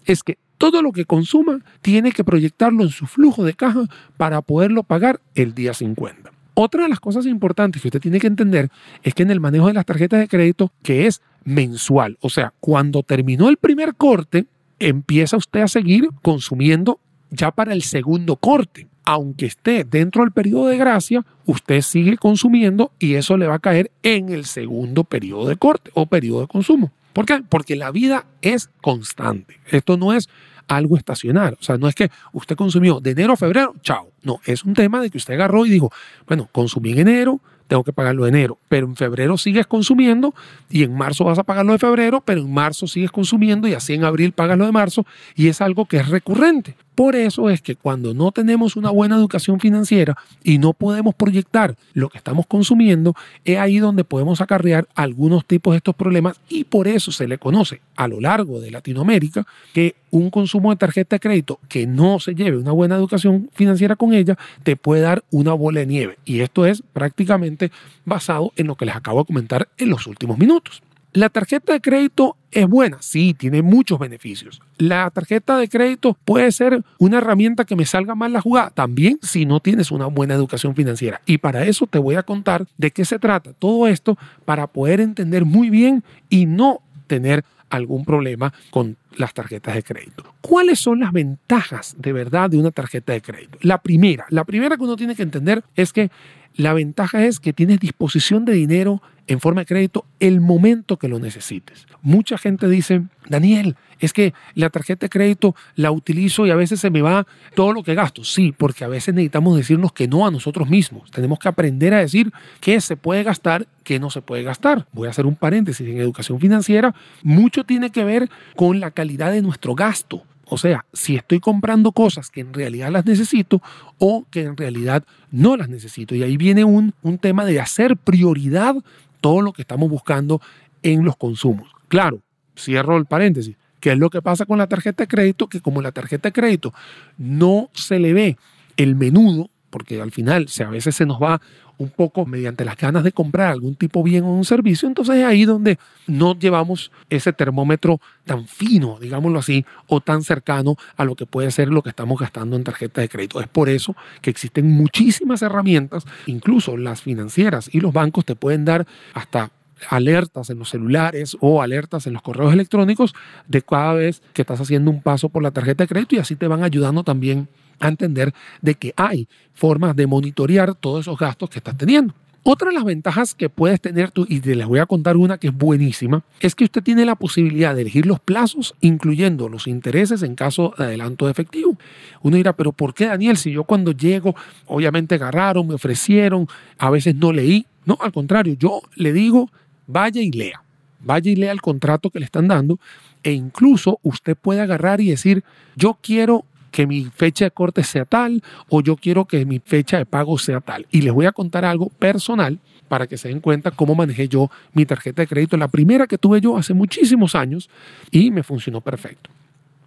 es 0.05 0.23
que 0.23 0.37
todo 0.57 0.81
lo 0.81 0.91
que 0.91 1.05
consuma 1.05 1.59
tiene 1.81 2.11
que 2.11 2.23
proyectarlo 2.23 2.83
en 2.83 2.89
su 2.89 3.05
flujo 3.05 3.43
de 3.43 3.53
caja 3.53 3.85
para 4.15 4.41
poderlo 4.41 4.83
pagar 4.83 5.19
el 5.35 5.53
día 5.53 5.73
50. 5.73 6.31
Otra 6.55 6.83
de 6.83 6.89
las 6.89 6.99
cosas 6.99 7.25
importantes 7.25 7.81
que 7.81 7.87
usted 7.87 8.01
tiene 8.01 8.19
que 8.19 8.27
entender 8.27 8.69
es 9.01 9.13
que 9.13 9.23
en 9.23 9.31
el 9.31 9.39
manejo 9.39 9.67
de 9.67 9.73
las 9.73 9.85
tarjetas 9.85 10.19
de 10.19 10.27
crédito, 10.27 10.71
que 10.83 11.07
es 11.07 11.21
mensual, 11.43 12.17
o 12.21 12.29
sea, 12.29 12.53
cuando 12.59 13.03
terminó 13.03 13.49
el 13.49 13.57
primer 13.57 13.95
corte, 13.95 14.45
empieza 14.79 15.37
usted 15.37 15.61
a 15.61 15.67
seguir 15.67 16.09
consumiendo 16.21 16.99
ya 17.31 17.51
para 17.51 17.73
el 17.73 17.81
segundo 17.81 18.35
corte 18.35 18.87
aunque 19.05 19.45
esté 19.45 19.83
dentro 19.83 20.23
del 20.23 20.31
periodo 20.31 20.67
de 20.67 20.77
gracia, 20.77 21.25
usted 21.45 21.81
sigue 21.81 22.17
consumiendo 22.17 22.91
y 22.99 23.15
eso 23.15 23.37
le 23.37 23.47
va 23.47 23.55
a 23.55 23.59
caer 23.59 23.91
en 24.01 24.29
el 24.29 24.45
segundo 24.45 25.03
periodo 25.03 25.47
de 25.47 25.57
corte 25.57 25.91
o 25.93 26.05
periodo 26.05 26.41
de 26.41 26.47
consumo. 26.47 26.91
¿Por 27.11 27.25
qué? 27.25 27.43
Porque 27.47 27.75
la 27.75 27.91
vida 27.91 28.25
es 28.41 28.69
constante. 28.81 29.59
Esto 29.69 29.97
no 29.97 30.13
es 30.13 30.29
algo 30.67 30.97
estacional. 30.97 31.57
O 31.59 31.63
sea, 31.63 31.77
no 31.77 31.87
es 31.87 31.95
que 31.95 32.09
usted 32.31 32.55
consumió 32.55 32.99
de 32.99 33.11
enero 33.11 33.33
a 33.33 33.37
febrero, 33.37 33.75
chao. 33.81 34.09
No, 34.23 34.39
es 34.45 34.63
un 34.63 34.73
tema 34.73 35.01
de 35.01 35.09
que 35.09 35.17
usted 35.17 35.33
agarró 35.33 35.65
y 35.65 35.69
dijo, 35.69 35.91
bueno, 36.27 36.47
consumí 36.51 36.91
en 36.91 36.99
enero, 36.99 37.41
tengo 37.67 37.83
que 37.83 37.93
pagarlo 37.93 38.23
de 38.23 38.29
enero, 38.29 38.57
pero 38.69 38.85
en 38.85 38.95
febrero 38.95 39.37
sigues 39.37 39.65
consumiendo 39.65 40.33
y 40.69 40.83
en 40.83 40.93
marzo 40.93 41.23
vas 41.23 41.39
a 41.39 41.43
pagarlo 41.43 41.73
de 41.73 41.79
febrero, 41.79 42.21
pero 42.23 42.41
en 42.41 42.53
marzo 42.53 42.87
sigues 42.87 43.11
consumiendo 43.11 43.67
y 43.67 43.73
así 43.73 43.93
en 43.93 44.03
abril 44.03 44.31
pagas 44.31 44.57
lo 44.57 44.65
de 44.65 44.71
marzo 44.71 45.05
y 45.35 45.47
es 45.47 45.61
algo 45.61 45.85
que 45.85 45.97
es 45.97 46.07
recurrente. 46.07 46.75
Por 46.95 47.15
eso 47.15 47.49
es 47.49 47.61
que 47.61 47.75
cuando 47.75 48.13
no 48.13 48.31
tenemos 48.31 48.75
una 48.75 48.91
buena 48.91 49.15
educación 49.15 49.59
financiera 49.59 50.15
y 50.43 50.59
no 50.59 50.73
podemos 50.73 51.15
proyectar 51.15 51.75
lo 51.93 52.09
que 52.09 52.19
estamos 52.19 52.45
consumiendo, 52.45 53.15
es 53.43 53.57
ahí 53.57 53.79
donde 53.79 54.03
podemos 54.03 54.41
acarrear 54.41 54.87
algunos 54.93 55.45
tipos 55.45 55.73
de 55.73 55.77
estos 55.77 55.95
problemas 55.95 56.39
y 56.49 56.65
por 56.65 56.87
eso 56.87 57.11
se 57.11 57.27
le 57.27 57.39
conoce 57.39 57.81
a 57.95 58.07
lo 58.07 58.21
largo 58.21 58.59
de 58.59 58.69
Latinoamérica 58.69 59.47
que 59.73 59.95
un 60.13 60.29
consumo 60.29 60.69
de 60.69 60.77
tarjeta 60.77 61.15
de 61.15 61.19
crédito 61.19 61.59
que 61.67 61.87
no 61.87 62.19
se 62.19 62.35
lleve 62.35 62.57
una 62.57 62.71
buena 62.71 62.95
educación 62.95 63.49
financiera 63.51 63.95
con 63.95 64.13
ella 64.13 64.37
te 64.61 64.75
puede 64.75 65.01
dar 65.01 65.23
una 65.31 65.53
bola 65.53 65.79
de 65.79 65.87
nieve. 65.87 66.19
Y 66.23 66.41
esto 66.41 66.67
es 66.67 66.83
prácticamente 66.93 67.71
basado 68.05 68.53
en 68.55 68.67
lo 68.67 68.75
que 68.75 68.85
les 68.85 68.95
acabo 68.95 69.19
de 69.19 69.25
comentar 69.25 69.67
en 69.77 69.89
los 69.89 70.05
últimos 70.05 70.37
minutos. 70.37 70.83
La 71.13 71.29
tarjeta 71.29 71.73
de 71.73 71.81
crédito 71.81 72.37
es 72.51 72.67
buena, 72.67 72.97
sí, 73.01 73.33
tiene 73.33 73.63
muchos 73.63 73.97
beneficios. 73.97 74.61
La 74.77 75.09
tarjeta 75.09 75.57
de 75.57 75.67
crédito 75.67 76.15
puede 76.25 76.51
ser 76.51 76.83
una 76.99 77.17
herramienta 77.17 77.65
que 77.65 77.75
me 77.75 77.85
salga 77.85 78.13
mal 78.13 78.33
la 78.33 78.41
jugada, 78.41 78.69
también 78.69 79.17
si 79.23 79.45
no 79.45 79.59
tienes 79.59 79.89
una 79.89 80.05
buena 80.05 80.35
educación 80.35 80.75
financiera. 80.75 81.21
Y 81.25 81.39
para 81.39 81.65
eso 81.65 81.87
te 81.87 81.97
voy 81.97 82.15
a 82.15 82.23
contar 82.23 82.67
de 82.77 82.91
qué 82.91 83.03
se 83.03 83.17
trata 83.17 83.53
todo 83.53 83.87
esto 83.87 84.15
para 84.45 84.67
poder 84.67 85.01
entender 85.01 85.45
muy 85.45 85.71
bien 85.71 86.03
y 86.29 86.45
no 86.45 86.81
tener 87.07 87.43
algún 87.73 88.05
problema 88.05 88.53
con 88.69 88.97
las 89.17 89.33
tarjetas 89.33 89.75
de 89.75 89.83
crédito. 89.83 90.33
¿Cuáles 90.41 90.79
son 90.79 90.99
las 90.99 91.11
ventajas 91.11 91.95
de 91.97 92.13
verdad 92.13 92.49
de 92.49 92.57
una 92.57 92.71
tarjeta 92.71 93.13
de 93.13 93.21
crédito? 93.21 93.57
La 93.61 93.79
primera, 93.79 94.25
la 94.29 94.43
primera 94.43 94.77
que 94.77 94.83
uno 94.83 94.95
tiene 94.95 95.15
que 95.15 95.23
entender 95.23 95.63
es 95.75 95.93
que 95.93 96.09
la 96.55 96.73
ventaja 96.73 97.25
es 97.25 97.39
que 97.39 97.53
tienes 97.53 97.79
disposición 97.79 98.45
de 98.45 98.53
dinero 98.53 99.01
en 99.27 99.39
forma 99.39 99.61
de 99.61 99.65
crédito 99.65 100.05
el 100.19 100.41
momento 100.41 100.97
que 100.97 101.07
lo 101.07 101.19
necesites. 101.19 101.87
Mucha 102.01 102.37
gente 102.37 102.67
dice, 102.67 103.03
Daniel, 103.27 103.75
es 103.99 104.11
que 104.11 104.33
la 104.53 104.69
tarjeta 104.69 105.05
de 105.05 105.09
crédito 105.09 105.55
la 105.75 105.91
utilizo 105.91 106.45
y 106.45 106.51
a 106.51 106.55
veces 106.55 106.79
se 106.81 106.89
me 106.89 107.01
va 107.01 107.25
todo 107.55 107.71
lo 107.71 107.83
que 107.83 107.95
gasto. 107.95 108.23
Sí, 108.23 108.53
porque 108.55 108.83
a 108.83 108.89
veces 108.89 109.15
necesitamos 109.15 109.55
decirnos 109.55 109.93
que 109.93 110.07
no 110.07 110.27
a 110.27 110.31
nosotros 110.31 110.69
mismos. 110.69 111.09
Tenemos 111.11 111.39
que 111.39 111.47
aprender 111.47 111.93
a 111.93 111.99
decir 111.99 112.31
qué 112.59 112.81
se 112.81 112.97
puede 112.97 113.23
gastar, 113.23 113.67
qué 113.83 113.99
no 113.99 114.09
se 114.09 114.21
puede 114.21 114.43
gastar. 114.43 114.87
Voy 114.91 115.07
a 115.07 115.11
hacer 115.11 115.25
un 115.25 115.35
paréntesis 115.35 115.87
en 115.87 115.99
educación 115.99 116.39
financiera. 116.39 116.93
Mucho 117.23 117.63
tiene 117.63 117.91
que 117.91 118.03
ver 118.03 118.29
con 118.55 118.79
la 118.79 118.91
calidad 118.91 119.31
de 119.31 119.41
nuestro 119.41 119.73
gasto. 119.73 120.23
O 120.45 120.57
sea, 120.57 120.85
si 120.93 121.15
estoy 121.15 121.39
comprando 121.39 121.91
cosas 121.91 122.29
que 122.29 122.41
en 122.41 122.53
realidad 122.53 122.91
las 122.91 123.05
necesito 123.05 123.61
o 123.97 124.25
que 124.29 124.43
en 124.43 124.57
realidad 124.57 125.03
no 125.31 125.55
las 125.55 125.69
necesito. 125.69 126.15
Y 126.15 126.23
ahí 126.23 126.37
viene 126.37 126.63
un, 126.63 126.93
un 127.01 127.17
tema 127.17 127.45
de 127.45 127.59
hacer 127.59 127.97
prioridad 127.97 128.75
todo 129.21 129.41
lo 129.41 129.53
que 129.53 129.61
estamos 129.61 129.89
buscando 129.89 130.41
en 130.81 131.05
los 131.05 131.15
consumos. 131.15 131.69
Claro, 131.87 132.19
cierro 132.57 132.97
el 132.97 133.05
paréntesis. 133.05 133.55
¿Qué 133.79 133.91
es 133.91 133.97
lo 133.97 134.09
que 134.09 134.21
pasa 134.21 134.45
con 134.45 134.57
la 134.57 134.67
tarjeta 134.67 135.03
de 135.03 135.07
crédito? 135.07 135.47
Que 135.47 135.61
como 135.61 135.81
la 135.81 135.91
tarjeta 135.91 136.29
de 136.29 136.33
crédito 136.33 136.73
no 137.17 137.69
se 137.73 137.99
le 137.99 138.13
ve 138.13 138.37
el 138.77 138.95
menudo, 138.95 139.49
porque 139.73 139.99
al 139.99 140.11
final 140.11 140.45
a 140.63 140.69
veces 140.69 140.95
se 140.95 141.03
nos 141.07 141.19
va 141.19 141.41
un 141.79 141.89
poco 141.89 142.27
mediante 142.27 142.63
las 142.63 142.77
ganas 142.77 143.03
de 143.03 143.11
comprar 143.11 143.51
algún 143.51 143.73
tipo 143.73 144.03
bien 144.03 144.23
o 144.23 144.31
un 144.31 144.45
servicio, 144.45 144.87
entonces 144.87 145.15
es 145.15 145.25
ahí 145.25 145.45
donde 145.45 145.79
no 146.05 146.37
llevamos 146.37 146.91
ese 147.09 147.33
termómetro 147.33 147.99
tan 148.23 148.45
fino, 148.45 148.99
digámoslo 149.01 149.39
así, 149.39 149.65
o 149.87 149.99
tan 149.99 150.21
cercano 150.21 150.75
a 150.95 151.05
lo 151.05 151.15
que 151.15 151.25
puede 151.25 151.49
ser 151.49 151.69
lo 151.69 151.81
que 151.81 151.89
estamos 151.89 152.19
gastando 152.19 152.55
en 152.55 152.63
tarjeta 152.63 153.01
de 153.01 153.09
crédito. 153.09 153.41
Es 153.41 153.47
por 153.47 153.67
eso 153.67 153.95
que 154.21 154.29
existen 154.29 154.69
muchísimas 154.69 155.41
herramientas, 155.41 156.05
incluso 156.27 156.77
las 156.77 157.01
financieras 157.01 157.67
y 157.73 157.79
los 157.79 157.91
bancos 157.91 158.25
te 158.25 158.35
pueden 158.35 158.65
dar 158.65 158.85
hasta 159.15 159.49
alertas 159.89 160.51
en 160.51 160.59
los 160.59 160.69
celulares 160.69 161.35
o 161.39 161.63
alertas 161.63 162.05
en 162.05 162.13
los 162.13 162.21
correos 162.21 162.53
electrónicos 162.53 163.15
de 163.47 163.63
cada 163.63 163.93
vez 163.93 164.21
que 164.33 164.43
estás 164.43 164.61
haciendo 164.61 164.91
un 164.91 165.01
paso 165.01 165.29
por 165.29 165.41
la 165.41 165.49
tarjeta 165.49 165.83
de 165.83 165.87
crédito 165.87 166.15
y 166.15 166.19
así 166.19 166.35
te 166.35 166.47
van 166.47 166.63
ayudando 166.63 167.03
también 167.03 167.49
a 167.79 167.87
entender 167.87 168.33
de 168.61 168.75
que 168.75 168.93
hay 168.95 169.27
formas 169.53 169.95
de 169.95 170.07
monitorear 170.07 170.75
todos 170.75 171.01
esos 171.01 171.17
gastos 171.17 171.49
que 171.49 171.59
estás 171.59 171.77
teniendo. 171.77 172.13
Otra 172.45 172.67
de 172.67 172.75
las 172.75 172.83
ventajas 172.83 173.35
que 173.35 173.47
puedes 173.47 173.79
tener 173.79 174.11
tú, 174.11 174.25
y 174.27 174.41
te 174.41 174.53
les 174.53 174.67
voy 174.67 174.79
a 174.79 174.85
contar 174.85 175.15
una 175.15 175.37
que 175.37 175.47
es 175.47 175.53
buenísima, 175.55 176.25
es 176.41 176.55
que 176.55 176.65
usted 176.65 176.83
tiene 176.83 177.05
la 177.05 177.15
posibilidad 177.15 177.73
de 177.73 177.83
elegir 177.83 178.05
los 178.05 178.19
plazos, 178.19 178.75
incluyendo 178.81 179.47
los 179.47 179.65
intereses 179.65 180.23
en 180.23 180.35
caso 180.35 180.73
de 180.77 180.83
adelanto 180.83 181.23
de 181.23 181.31
efectivo. 181.31 181.77
Uno 182.21 182.35
dirá, 182.35 182.51
pero 182.51 182.73
¿por 182.73 182.93
qué 182.93 183.05
Daniel? 183.05 183.37
Si 183.37 183.51
yo 183.51 183.63
cuando 183.63 183.93
llego, 183.93 184.35
obviamente 184.65 185.15
agarraron, 185.15 185.67
me 185.67 185.75
ofrecieron, 185.75 186.47
a 186.77 186.89
veces 186.89 187.15
no 187.15 187.31
leí. 187.31 187.65
No, 187.85 187.97
al 188.01 188.11
contrario, 188.11 188.55
yo 188.59 188.81
le 188.95 189.13
digo, 189.13 189.49
vaya 189.87 190.21
y 190.21 190.29
lea. 190.29 190.61
Vaya 190.99 191.31
y 191.31 191.37
lea 191.37 191.53
el 191.53 191.61
contrato 191.61 192.09
que 192.09 192.19
le 192.19 192.25
están 192.25 192.49
dando 192.49 192.77
e 193.23 193.31
incluso 193.31 193.99
usted 194.03 194.35
puede 194.35 194.59
agarrar 194.59 194.99
y 194.99 195.09
decir, 195.09 195.43
yo 195.77 195.97
quiero 196.01 196.45
que 196.73 196.87
mi 196.87 197.05
fecha 197.05 197.45
de 197.45 197.51
corte 197.51 197.83
sea 197.83 198.03
tal 198.03 198.43
o 198.67 198.81
yo 198.81 198.97
quiero 198.97 199.25
que 199.25 199.45
mi 199.45 199.59
fecha 199.59 199.97
de 199.99 200.05
pago 200.05 200.37
sea 200.39 200.59
tal. 200.59 200.87
Y 200.91 201.01
les 201.01 201.13
voy 201.13 201.27
a 201.27 201.31
contar 201.31 201.63
algo 201.63 201.87
personal 201.87 202.59
para 202.89 203.05
que 203.05 203.15
se 203.15 203.29
den 203.29 203.39
cuenta 203.39 203.71
cómo 203.71 203.93
manejé 203.93 204.27
yo 204.27 204.49
mi 204.73 204.85
tarjeta 204.85 205.21
de 205.21 205.27
crédito. 205.27 205.55
La 205.55 205.67
primera 205.67 206.07
que 206.07 206.17
tuve 206.17 206.41
yo 206.41 206.57
hace 206.57 206.73
muchísimos 206.73 207.35
años 207.35 207.69
y 208.09 208.31
me 208.31 208.41
funcionó 208.41 208.81
perfecto. 208.81 209.29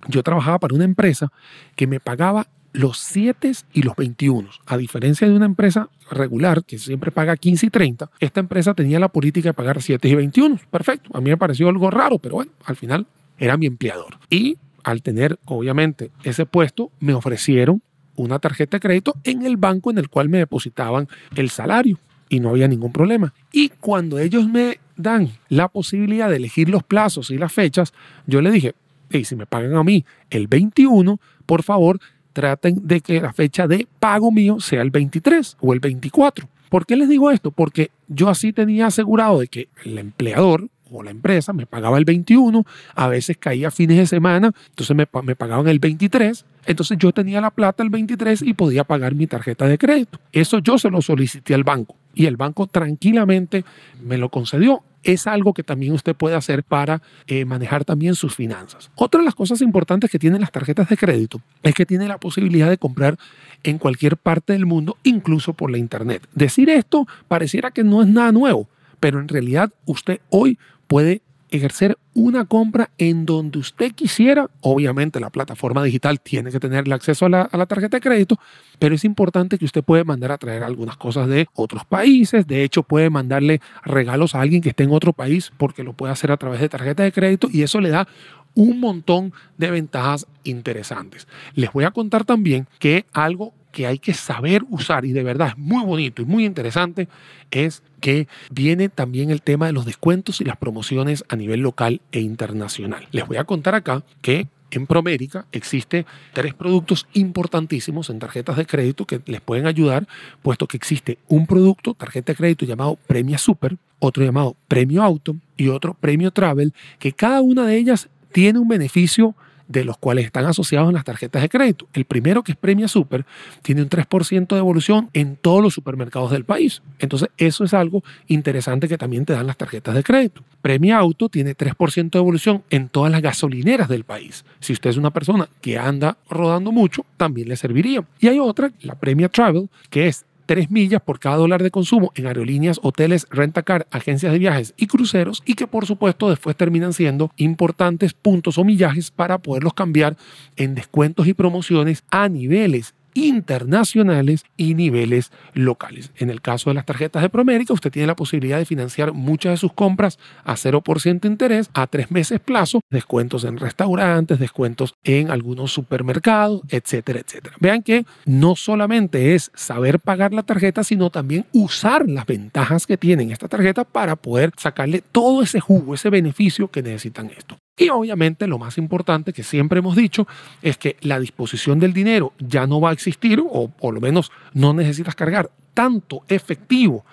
Yo 0.08 0.22
trabajaba 0.22 0.60
para 0.60 0.74
una 0.76 0.84
empresa 0.84 1.32
que 1.74 1.88
me 1.88 1.98
pagaba 1.98 2.46
los 2.72 2.98
7 2.98 3.50
y 3.72 3.82
los 3.82 3.96
21. 3.96 4.48
A 4.66 4.76
diferencia 4.76 5.28
de 5.28 5.34
una 5.34 5.46
empresa 5.46 5.88
regular 6.08 6.64
que 6.64 6.78
siempre 6.78 7.10
paga 7.10 7.36
15 7.36 7.66
y 7.66 7.70
30, 7.70 8.10
esta 8.20 8.38
empresa 8.38 8.74
tenía 8.74 9.00
la 9.00 9.08
política 9.08 9.48
de 9.48 9.54
pagar 9.54 9.82
7 9.82 10.08
y 10.08 10.14
21. 10.14 10.60
Perfecto. 10.70 11.10
A 11.14 11.20
mí 11.20 11.30
me 11.30 11.36
pareció 11.36 11.68
algo 11.68 11.90
raro, 11.90 12.20
pero 12.20 12.36
bueno, 12.36 12.52
al 12.64 12.76
final 12.76 13.06
era 13.38 13.56
mi 13.56 13.66
empleador. 13.66 14.18
Y 14.30 14.58
al 14.86 15.02
tener 15.02 15.40
obviamente 15.46 16.12
ese 16.22 16.46
puesto, 16.46 16.92
me 17.00 17.12
ofrecieron 17.12 17.82
una 18.14 18.38
tarjeta 18.38 18.76
de 18.76 18.80
crédito 18.80 19.16
en 19.24 19.44
el 19.44 19.56
banco 19.56 19.90
en 19.90 19.98
el 19.98 20.08
cual 20.08 20.28
me 20.28 20.38
depositaban 20.38 21.08
el 21.34 21.50
salario 21.50 21.98
y 22.28 22.38
no 22.38 22.50
había 22.50 22.68
ningún 22.68 22.92
problema. 22.92 23.34
Y 23.50 23.70
cuando 23.80 24.20
ellos 24.20 24.48
me 24.48 24.78
dan 24.96 25.30
la 25.48 25.66
posibilidad 25.66 26.30
de 26.30 26.36
elegir 26.36 26.68
los 26.68 26.84
plazos 26.84 27.32
y 27.32 27.36
las 27.36 27.52
fechas, 27.52 27.92
yo 28.28 28.40
le 28.40 28.52
dije, 28.52 28.76
hey, 29.10 29.24
si 29.24 29.34
me 29.34 29.44
pagan 29.44 29.74
a 29.74 29.82
mí 29.82 30.04
el 30.30 30.46
21, 30.46 31.18
por 31.46 31.64
favor, 31.64 31.98
traten 32.32 32.86
de 32.86 33.00
que 33.00 33.20
la 33.20 33.32
fecha 33.32 33.66
de 33.66 33.88
pago 33.98 34.30
mío 34.30 34.60
sea 34.60 34.82
el 34.82 34.92
23 34.92 35.56
o 35.58 35.72
el 35.72 35.80
24. 35.80 36.48
¿Por 36.70 36.86
qué 36.86 36.94
les 36.94 37.08
digo 37.08 37.32
esto? 37.32 37.50
Porque 37.50 37.90
yo 38.06 38.28
así 38.28 38.52
tenía 38.52 38.86
asegurado 38.86 39.40
de 39.40 39.48
que 39.48 39.68
el 39.84 39.98
empleador 39.98 40.68
o 40.90 41.02
la 41.02 41.10
empresa 41.10 41.52
me 41.52 41.66
pagaba 41.66 41.98
el 41.98 42.04
21, 42.04 42.64
a 42.94 43.08
veces 43.08 43.36
caía 43.38 43.70
fines 43.70 43.98
de 43.98 44.06
semana, 44.06 44.52
entonces 44.68 44.96
me, 44.96 45.06
me, 45.22 45.36
pagaban 45.36 45.68
el 45.68 45.78
23, 45.78 46.44
entonces 46.66 46.98
yo 46.98 47.12
tenía 47.12 47.40
la 47.40 47.50
plata 47.50 47.82
el 47.82 47.90
23 47.90 48.42
y 48.42 48.54
podía 48.54 48.84
pagar 48.84 49.14
mi 49.14 49.26
tarjeta 49.26 49.66
de 49.66 49.78
crédito. 49.78 50.18
Eso 50.32 50.58
yo 50.58 50.78
se 50.78 50.90
lo 50.90 51.02
solicité 51.02 51.54
al 51.54 51.64
banco 51.64 51.96
y 52.14 52.26
el 52.26 52.36
banco 52.36 52.66
tranquilamente 52.66 53.64
me 54.02 54.18
lo 54.18 54.28
concedió 54.28 54.82
es 55.06 55.26
algo 55.26 55.54
que 55.54 55.62
también 55.62 55.92
usted 55.92 56.16
puede 56.16 56.34
hacer 56.34 56.64
para 56.64 57.00
eh, 57.28 57.44
manejar 57.44 57.84
también 57.84 58.16
sus 58.16 58.34
finanzas. 58.34 58.90
Otra 58.96 59.20
de 59.20 59.24
las 59.24 59.36
cosas 59.36 59.60
importantes 59.60 60.10
que 60.10 60.18
tienen 60.18 60.40
las 60.40 60.50
tarjetas 60.50 60.88
de 60.88 60.96
crédito 60.96 61.40
es 61.62 61.74
que 61.74 61.86
tiene 61.86 62.08
la 62.08 62.18
posibilidad 62.18 62.68
de 62.68 62.76
comprar 62.76 63.16
en 63.62 63.78
cualquier 63.78 64.16
parte 64.16 64.52
del 64.52 64.66
mundo, 64.66 64.96
incluso 65.04 65.52
por 65.54 65.70
la 65.70 65.78
internet. 65.78 66.26
Decir 66.34 66.68
esto 66.70 67.06
pareciera 67.28 67.70
que 67.70 67.84
no 67.84 68.02
es 68.02 68.08
nada 68.08 68.32
nuevo, 68.32 68.68
pero 68.98 69.20
en 69.20 69.28
realidad 69.28 69.70
usted 69.84 70.20
hoy 70.28 70.58
puede 70.86 71.22
ejercer 71.50 71.96
una 72.14 72.44
compra 72.44 72.90
en 72.98 73.26
donde 73.26 73.58
usted 73.58 73.92
quisiera. 73.92 74.48
Obviamente 74.60 75.20
la 75.20 75.30
plataforma 75.30 75.82
digital 75.82 76.20
tiene 76.20 76.50
que 76.50 76.60
tener 76.60 76.86
el 76.86 76.92
acceso 76.92 77.26
a 77.26 77.28
la, 77.28 77.66
tarjeta 77.66 77.98
de 77.98 78.00
crédito, 78.00 78.38
pero 78.78 78.94
es 78.94 79.04
importante 79.04 79.58
que 79.58 79.64
usted 79.64 79.84
puede 79.84 80.04
mandar 80.04 80.32
a 80.32 80.38
traer 80.38 80.62
algunas 80.62 80.96
cosas 80.96 81.28
de 81.28 81.46
otros 81.54 81.84
países. 81.84 82.46
De 82.46 82.64
hecho, 82.64 82.82
puede 82.82 83.10
mandarle 83.10 83.60
regalos 83.84 84.34
a 84.34 84.40
alguien 84.40 84.62
que 84.62 84.70
esté 84.70 84.84
en 84.84 84.92
otro 84.92 85.12
país 85.12 85.52
porque 85.56 85.82
lo 85.82 85.92
puede 85.92 86.12
hacer 86.12 86.32
a 86.32 86.36
través 86.36 86.60
de 86.60 86.68
tarjeta 86.68 87.02
de 87.02 87.12
crédito 87.12 87.48
y 87.52 87.62
eso 87.62 87.80
le 87.80 87.90
da 87.90 88.08
un 88.54 88.80
montón 88.80 89.32
de 89.58 89.70
ventajas 89.70 90.26
interesantes. 90.42 91.28
Les 91.54 91.70
voy 91.72 91.84
a 91.84 91.90
contar 91.90 92.24
también 92.24 92.66
que 92.78 93.04
algo 93.12 93.52
que 93.76 93.86
hay 93.86 93.98
que 93.98 94.14
saber 94.14 94.64
usar 94.70 95.04
y 95.04 95.12
de 95.12 95.22
verdad 95.22 95.48
es 95.48 95.58
muy 95.58 95.84
bonito 95.84 96.22
y 96.22 96.24
muy 96.24 96.46
interesante 96.46 97.08
es 97.50 97.82
que 98.00 98.26
viene 98.50 98.88
también 98.88 99.30
el 99.30 99.42
tema 99.42 99.66
de 99.66 99.74
los 99.74 99.84
descuentos 99.84 100.40
y 100.40 100.44
las 100.44 100.56
promociones 100.56 101.26
a 101.28 101.36
nivel 101.36 101.60
local 101.60 102.00
e 102.10 102.20
internacional. 102.20 103.06
Les 103.10 103.26
voy 103.26 103.36
a 103.36 103.44
contar 103.44 103.74
acá 103.74 104.02
que 104.22 104.48
en 104.70 104.86
Promérica 104.86 105.44
existe 105.52 106.06
tres 106.32 106.54
productos 106.54 107.06
importantísimos 107.12 108.08
en 108.08 108.18
tarjetas 108.18 108.56
de 108.56 108.64
crédito 108.64 109.04
que 109.04 109.20
les 109.26 109.42
pueden 109.42 109.66
ayudar, 109.66 110.08
puesto 110.40 110.66
que 110.66 110.78
existe 110.78 111.18
un 111.28 111.46
producto, 111.46 111.92
tarjeta 111.92 112.32
de 112.32 112.36
crédito 112.36 112.64
llamado 112.64 112.96
Premia 113.06 113.36
Super, 113.36 113.76
otro 113.98 114.24
llamado 114.24 114.56
Premio 114.68 115.02
Auto 115.02 115.36
y 115.58 115.68
otro 115.68 115.92
Premio 115.92 116.30
Travel, 116.30 116.72
que 116.98 117.12
cada 117.12 117.42
una 117.42 117.66
de 117.66 117.76
ellas 117.76 118.08
tiene 118.32 118.58
un 118.58 118.68
beneficio 118.68 119.34
de 119.68 119.84
los 119.84 119.98
cuales 119.98 120.24
están 120.24 120.46
asociados 120.46 120.88
en 120.88 120.94
las 120.94 121.04
tarjetas 121.04 121.42
de 121.42 121.48
crédito. 121.48 121.86
El 121.92 122.04
primero, 122.04 122.42
que 122.42 122.52
es 122.52 122.58
Premia 122.58 122.88
Super, 122.88 123.24
tiene 123.62 123.82
un 123.82 123.88
3% 123.88 124.48
de 124.48 124.58
evolución 124.58 125.10
en 125.12 125.36
todos 125.36 125.62
los 125.62 125.74
supermercados 125.74 126.30
del 126.30 126.44
país. 126.44 126.82
Entonces, 126.98 127.28
eso 127.36 127.64
es 127.64 127.74
algo 127.74 128.02
interesante 128.28 128.88
que 128.88 128.98
también 128.98 129.24
te 129.24 129.32
dan 129.32 129.46
las 129.46 129.56
tarjetas 129.56 129.94
de 129.94 130.02
crédito. 130.02 130.42
Premia 130.62 130.98
Auto 130.98 131.28
tiene 131.28 131.56
3% 131.56 132.10
de 132.10 132.18
evolución 132.18 132.62
en 132.70 132.88
todas 132.88 133.12
las 133.12 133.22
gasolineras 133.22 133.88
del 133.88 134.04
país. 134.04 134.44
Si 134.60 134.72
usted 134.72 134.90
es 134.90 134.96
una 134.96 135.10
persona 135.10 135.48
que 135.60 135.78
anda 135.78 136.16
rodando 136.28 136.72
mucho, 136.72 137.04
también 137.16 137.48
le 137.48 137.56
serviría. 137.56 138.04
Y 138.20 138.28
hay 138.28 138.38
otra, 138.38 138.72
la 138.82 138.94
Premia 138.94 139.28
Travel, 139.28 139.68
que 139.90 140.08
es 140.08 140.24
3 140.46 140.70
millas 140.70 141.02
por 141.02 141.18
cada 141.18 141.36
dólar 141.36 141.62
de 141.62 141.70
consumo 141.70 142.12
en 142.14 142.26
aerolíneas, 142.26 142.80
hoteles, 142.82 143.26
rentacar, 143.30 143.86
agencias 143.90 144.32
de 144.32 144.38
viajes 144.38 144.74
y 144.76 144.86
cruceros 144.86 145.42
y 145.44 145.54
que 145.54 145.66
por 145.66 145.86
supuesto 145.86 146.30
después 146.30 146.56
terminan 146.56 146.92
siendo 146.92 147.30
importantes 147.36 148.14
puntos 148.14 148.58
o 148.58 148.64
millajes 148.64 149.10
para 149.10 149.38
poderlos 149.38 149.74
cambiar 149.74 150.16
en 150.56 150.74
descuentos 150.74 151.26
y 151.26 151.34
promociones 151.34 152.04
a 152.10 152.28
niveles 152.28 152.94
internacionales 153.16 154.44
y 154.56 154.74
niveles 154.74 155.32
locales. 155.54 156.12
En 156.16 156.30
el 156.30 156.40
caso 156.40 156.70
de 156.70 156.74
las 156.74 156.86
tarjetas 156.86 157.22
de 157.22 157.30
Promérica, 157.30 157.72
usted 157.72 157.90
tiene 157.90 158.06
la 158.06 158.16
posibilidad 158.16 158.58
de 158.58 158.64
financiar 158.66 159.12
muchas 159.12 159.52
de 159.52 159.56
sus 159.56 159.72
compras 159.72 160.18
a 160.44 160.54
0% 160.54 161.20
de 161.20 161.28
interés 161.28 161.70
a 161.74 161.86
tres 161.86 162.10
meses 162.10 162.40
plazo, 162.40 162.80
descuentos 162.90 163.44
en 163.44 163.56
restaurantes, 163.56 164.38
descuentos 164.38 164.94
en 165.04 165.30
algunos 165.30 165.72
supermercados, 165.72 166.62
etcétera, 166.68 167.20
etcétera. 167.20 167.56
Vean 167.60 167.82
que 167.82 168.04
no 168.24 168.56
solamente 168.56 169.34
es 169.34 169.50
saber 169.54 169.98
pagar 170.00 170.32
la 170.32 170.42
tarjeta, 170.42 170.84
sino 170.84 171.10
también 171.10 171.46
usar 171.52 172.08
las 172.08 172.26
ventajas 172.26 172.86
que 172.86 172.96
tienen 172.96 173.30
esta 173.30 173.48
tarjeta 173.48 173.84
para 173.84 174.16
poder 174.16 174.52
sacarle 174.56 175.02
todo 175.12 175.42
ese 175.42 175.60
jugo, 175.60 175.94
ese 175.94 176.10
beneficio 176.10 176.68
que 176.68 176.82
necesitan 176.82 177.30
esto. 177.36 177.56
Y 177.78 177.90
obviamente 177.90 178.46
lo 178.46 178.58
más 178.58 178.78
importante 178.78 179.32
que 179.32 179.42
siempre 179.42 179.80
hemos 179.80 179.96
dicho 179.96 180.26
es 180.62 180.78
que 180.78 180.96
la 181.02 181.20
disposición 181.20 181.78
del 181.78 181.92
dinero 181.92 182.32
ya 182.38 182.66
no 182.66 182.80
va 182.80 182.90
a 182.90 182.92
existir 182.94 183.42
o 183.46 183.68
por 183.68 183.92
lo 183.92 184.00
menos 184.00 184.32
no 184.54 184.72
necesitas 184.72 185.14
cargar 185.14 185.50
tanto 185.74 186.22
efectivo 186.28 187.04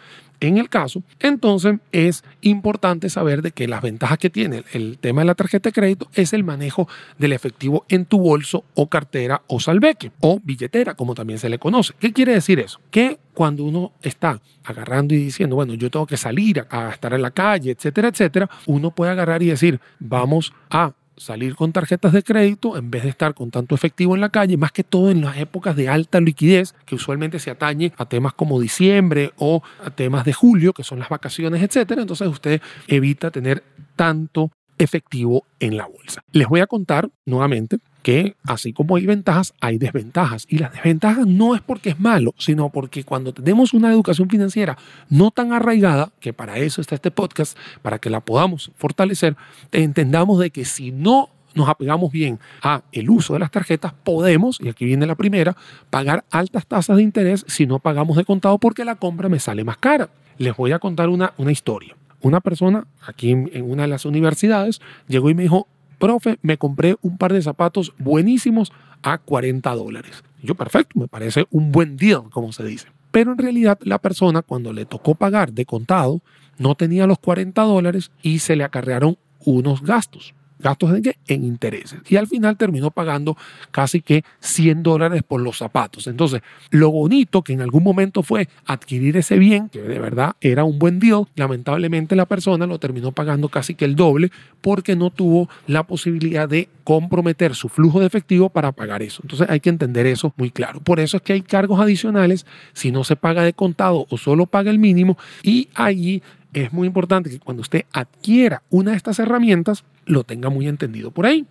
en 0.47 0.57
el 0.57 0.69
caso, 0.69 1.03
entonces 1.19 1.79
es 1.91 2.23
importante 2.41 3.09
saber 3.09 3.41
de 3.41 3.51
que 3.51 3.67
las 3.67 3.81
ventajas 3.81 4.17
que 4.17 4.29
tiene 4.29 4.63
el 4.73 4.97
tema 4.97 5.21
de 5.21 5.25
la 5.25 5.35
tarjeta 5.35 5.69
de 5.69 5.73
crédito 5.73 6.09
es 6.13 6.33
el 6.33 6.43
manejo 6.43 6.87
del 7.17 7.33
efectivo 7.33 7.85
en 7.89 8.05
tu 8.05 8.19
bolso 8.19 8.65
o 8.75 8.89
cartera 8.89 9.41
o 9.47 9.59
salveque 9.59 10.11
o 10.19 10.39
billetera, 10.43 10.95
como 10.95 11.15
también 11.15 11.39
se 11.39 11.49
le 11.49 11.59
conoce. 11.59 11.93
¿Qué 11.99 12.13
quiere 12.13 12.33
decir 12.33 12.59
eso? 12.59 12.79
Que 12.91 13.19
cuando 13.33 13.63
uno 13.63 13.93
está 14.01 14.41
agarrando 14.63 15.13
y 15.13 15.17
diciendo, 15.17 15.55
bueno, 15.55 15.73
yo 15.73 15.89
tengo 15.89 16.05
que 16.05 16.17
salir 16.17 16.65
a, 16.69 16.89
estar 16.89 17.13
en 17.13 17.21
la 17.21 17.31
calle, 17.31 17.71
etcétera, 17.71 18.09
etcétera, 18.09 18.49
uno 18.65 18.91
puede 18.91 19.11
agarrar 19.11 19.41
y 19.43 19.47
decir, 19.47 19.79
vamos 19.99 20.53
a 20.69 20.93
salir 21.17 21.55
con 21.55 21.71
tarjetas 21.71 22.13
de 22.13 22.23
crédito 22.23 22.77
en 22.77 22.91
vez 22.91 23.03
de 23.03 23.09
estar 23.09 23.33
con 23.33 23.51
tanto 23.51 23.75
efectivo 23.75 24.15
en 24.15 24.21
la 24.21 24.29
calle, 24.29 24.57
más 24.57 24.71
que 24.71 24.83
todo 24.83 25.11
en 25.11 25.21
las 25.21 25.37
épocas 25.37 25.75
de 25.75 25.89
alta 25.89 26.19
liquidez, 26.19 26.73
que 26.85 26.95
usualmente 26.95 27.39
se 27.39 27.51
atañe 27.51 27.93
a 27.97 28.05
temas 28.05 28.33
como 28.33 28.59
diciembre 28.59 29.31
o 29.37 29.61
a 29.83 29.91
temas 29.91 30.25
de 30.25 30.33
julio, 30.33 30.73
que 30.73 30.83
son 30.83 30.99
las 30.99 31.09
vacaciones, 31.09 31.61
etcétera. 31.61 32.01
Entonces 32.01 32.27
usted 32.27 32.61
evita 32.87 33.31
tener 33.31 33.63
tanto 33.95 34.51
efectivo 34.77 35.45
en 35.59 35.77
la 35.77 35.85
bolsa. 35.85 36.23
Les 36.31 36.47
voy 36.47 36.59
a 36.59 36.67
contar 36.67 37.09
nuevamente 37.25 37.79
que 38.03 38.35
así 38.43 38.73
como 38.73 38.97
hay 38.97 39.05
ventajas, 39.07 39.53
hay 39.61 39.79
desventajas. 39.79 40.45
Y 40.49 40.59
las 40.59 40.73
desventajas 40.73 41.25
no 41.25 41.55
es 41.55 41.61
porque 41.61 41.89
es 41.89 41.99
malo, 41.99 42.35
sino 42.37 42.69
porque 42.69 43.03
cuando 43.03 43.33
tenemos 43.33 43.73
una 43.73 43.91
educación 43.91 44.29
financiera 44.29 44.77
no 45.09 45.31
tan 45.31 45.53
arraigada, 45.53 46.11
que 46.19 46.33
para 46.33 46.57
eso 46.57 46.81
está 46.81 46.95
este 46.95 47.09
podcast, 47.09 47.57
para 47.81 47.97
que 47.97 48.09
la 48.09 48.19
podamos 48.19 48.71
fortalecer, 48.75 49.35
entendamos 49.71 50.37
de 50.39 50.51
que 50.51 50.65
si 50.65 50.91
no 50.91 51.29
nos 51.55 51.69
apegamos 51.69 52.11
bien 52.11 52.39
a 52.61 52.83
el 52.91 53.09
uso 53.09 53.33
de 53.33 53.39
las 53.39 53.51
tarjetas, 53.51 53.93
podemos, 54.03 54.59
y 54.59 54.69
aquí 54.69 54.85
viene 54.85 55.05
la 55.05 55.15
primera, 55.15 55.55
pagar 55.89 56.25
altas 56.29 56.65
tasas 56.65 56.97
de 56.97 57.03
interés 57.03 57.45
si 57.47 57.65
no 57.65 57.79
pagamos 57.79 58.17
de 58.17 58.25
contado 58.25 58.57
porque 58.57 58.85
la 58.85 58.95
compra 58.95 59.29
me 59.29 59.39
sale 59.39 59.63
más 59.63 59.77
cara. 59.77 60.09
Les 60.37 60.55
voy 60.57 60.71
a 60.71 60.79
contar 60.79 61.09
una, 61.09 61.33
una 61.37 61.51
historia. 61.51 61.95
Una 62.21 62.41
persona 62.41 62.87
aquí 63.05 63.31
en 63.31 63.69
una 63.69 63.83
de 63.83 63.89
las 63.89 64.05
universidades 64.05 64.81
llegó 65.07 65.29
y 65.29 65.35
me 65.35 65.43
dijo, 65.43 65.67
profe, 66.03 66.37
me 66.41 66.57
compré 66.57 66.97
un 67.01 67.17
par 67.17 67.31
de 67.31 67.41
zapatos 67.41 67.93
buenísimos 67.97 68.73
a 69.03 69.19
40 69.19 69.73
dólares. 69.73 70.21
Yo, 70.41 70.53
perfecto, 70.53 70.99
me 70.99 71.07
parece 71.07 71.47
un 71.49 71.71
buen 71.71 71.95
deal, 71.95 72.23
como 72.29 72.51
se 72.51 72.65
dice. 72.65 72.89
Pero 73.11 73.31
en 73.31 73.37
realidad 73.37 73.79
la 73.83 73.99
persona 73.99 74.41
cuando 74.41 74.73
le 74.73 74.83
tocó 74.83 75.15
pagar 75.15 75.53
de 75.53 75.65
contado 75.65 76.19
no 76.57 76.75
tenía 76.75 77.07
los 77.07 77.19
40 77.19 77.61
dólares 77.61 78.11
y 78.21 78.39
se 78.39 78.57
le 78.57 78.65
acarrearon 78.65 79.17
unos 79.45 79.81
gastos. 79.81 80.35
¿Gastos 80.63 80.95
en 80.95 81.03
qué? 81.03 81.17
Intereses. 81.27 81.99
Y 82.09 82.15
al 82.15 82.27
final 82.27 82.55
terminó 82.55 82.89
pagando 82.89 83.35
casi 83.71 84.01
que 84.01 84.23
100 84.39 84.81
dólares 84.81 85.21
por 85.21 85.41
los 85.41 85.57
zapatos. 85.57 86.07
Entonces, 86.07 86.41
lo 86.69 86.89
bonito 86.89 87.41
que 87.41 87.51
en 87.51 87.61
algún 87.61 87.83
momento 87.83 88.23
fue 88.23 88.47
adquirir 88.65 89.17
ese 89.17 89.37
bien, 89.37 89.67
que 89.67 89.81
de 89.81 89.99
verdad 89.99 90.35
era 90.39 90.63
un 90.63 90.79
buen 90.79 90.99
deal, 90.99 91.27
lamentablemente 91.35 92.15
la 92.15 92.25
persona 92.25 92.65
lo 92.65 92.79
terminó 92.79 93.11
pagando 93.11 93.49
casi 93.49 93.75
que 93.75 93.83
el 93.83 93.97
doble 93.97 94.31
porque 94.61 94.95
no 94.95 95.09
tuvo 95.09 95.49
la 95.67 95.83
posibilidad 95.83 96.47
de 96.47 96.69
comprometer 96.85 97.55
su 97.55 97.67
flujo 97.67 97.99
de 97.99 98.05
efectivo 98.05 98.49
para 98.49 98.71
pagar 98.71 99.03
eso. 99.03 99.21
Entonces 99.23 99.49
hay 99.49 99.59
que 99.59 99.69
entender 99.69 100.05
eso 100.05 100.33
muy 100.37 100.49
claro. 100.49 100.79
Por 100.79 101.01
eso 101.01 101.17
es 101.17 101.23
que 101.23 101.33
hay 101.33 101.41
cargos 101.41 101.81
adicionales 101.81 102.45
si 102.71 102.91
no 102.91 103.03
se 103.03 103.17
paga 103.17 103.43
de 103.43 103.51
contado 103.51 104.07
o 104.09 104.17
solo 104.17 104.45
paga 104.45 104.71
el 104.71 104.79
mínimo 104.79 105.17
y 105.43 105.67
allí 105.75 106.23
es 106.53 106.71
muy 106.71 106.87
importante 106.87 107.29
que 107.29 107.39
cuando 107.39 107.61
usted 107.61 107.85
adquiera 107.91 108.61
una 108.69 108.91
de 108.91 108.97
estas 108.97 109.19
herramientas, 109.19 109.83
lo 110.05 110.23
tenga 110.23 110.49
muy 110.49 110.67
entendido 110.67 111.11
por 111.11 111.25
ahí. 111.25 111.45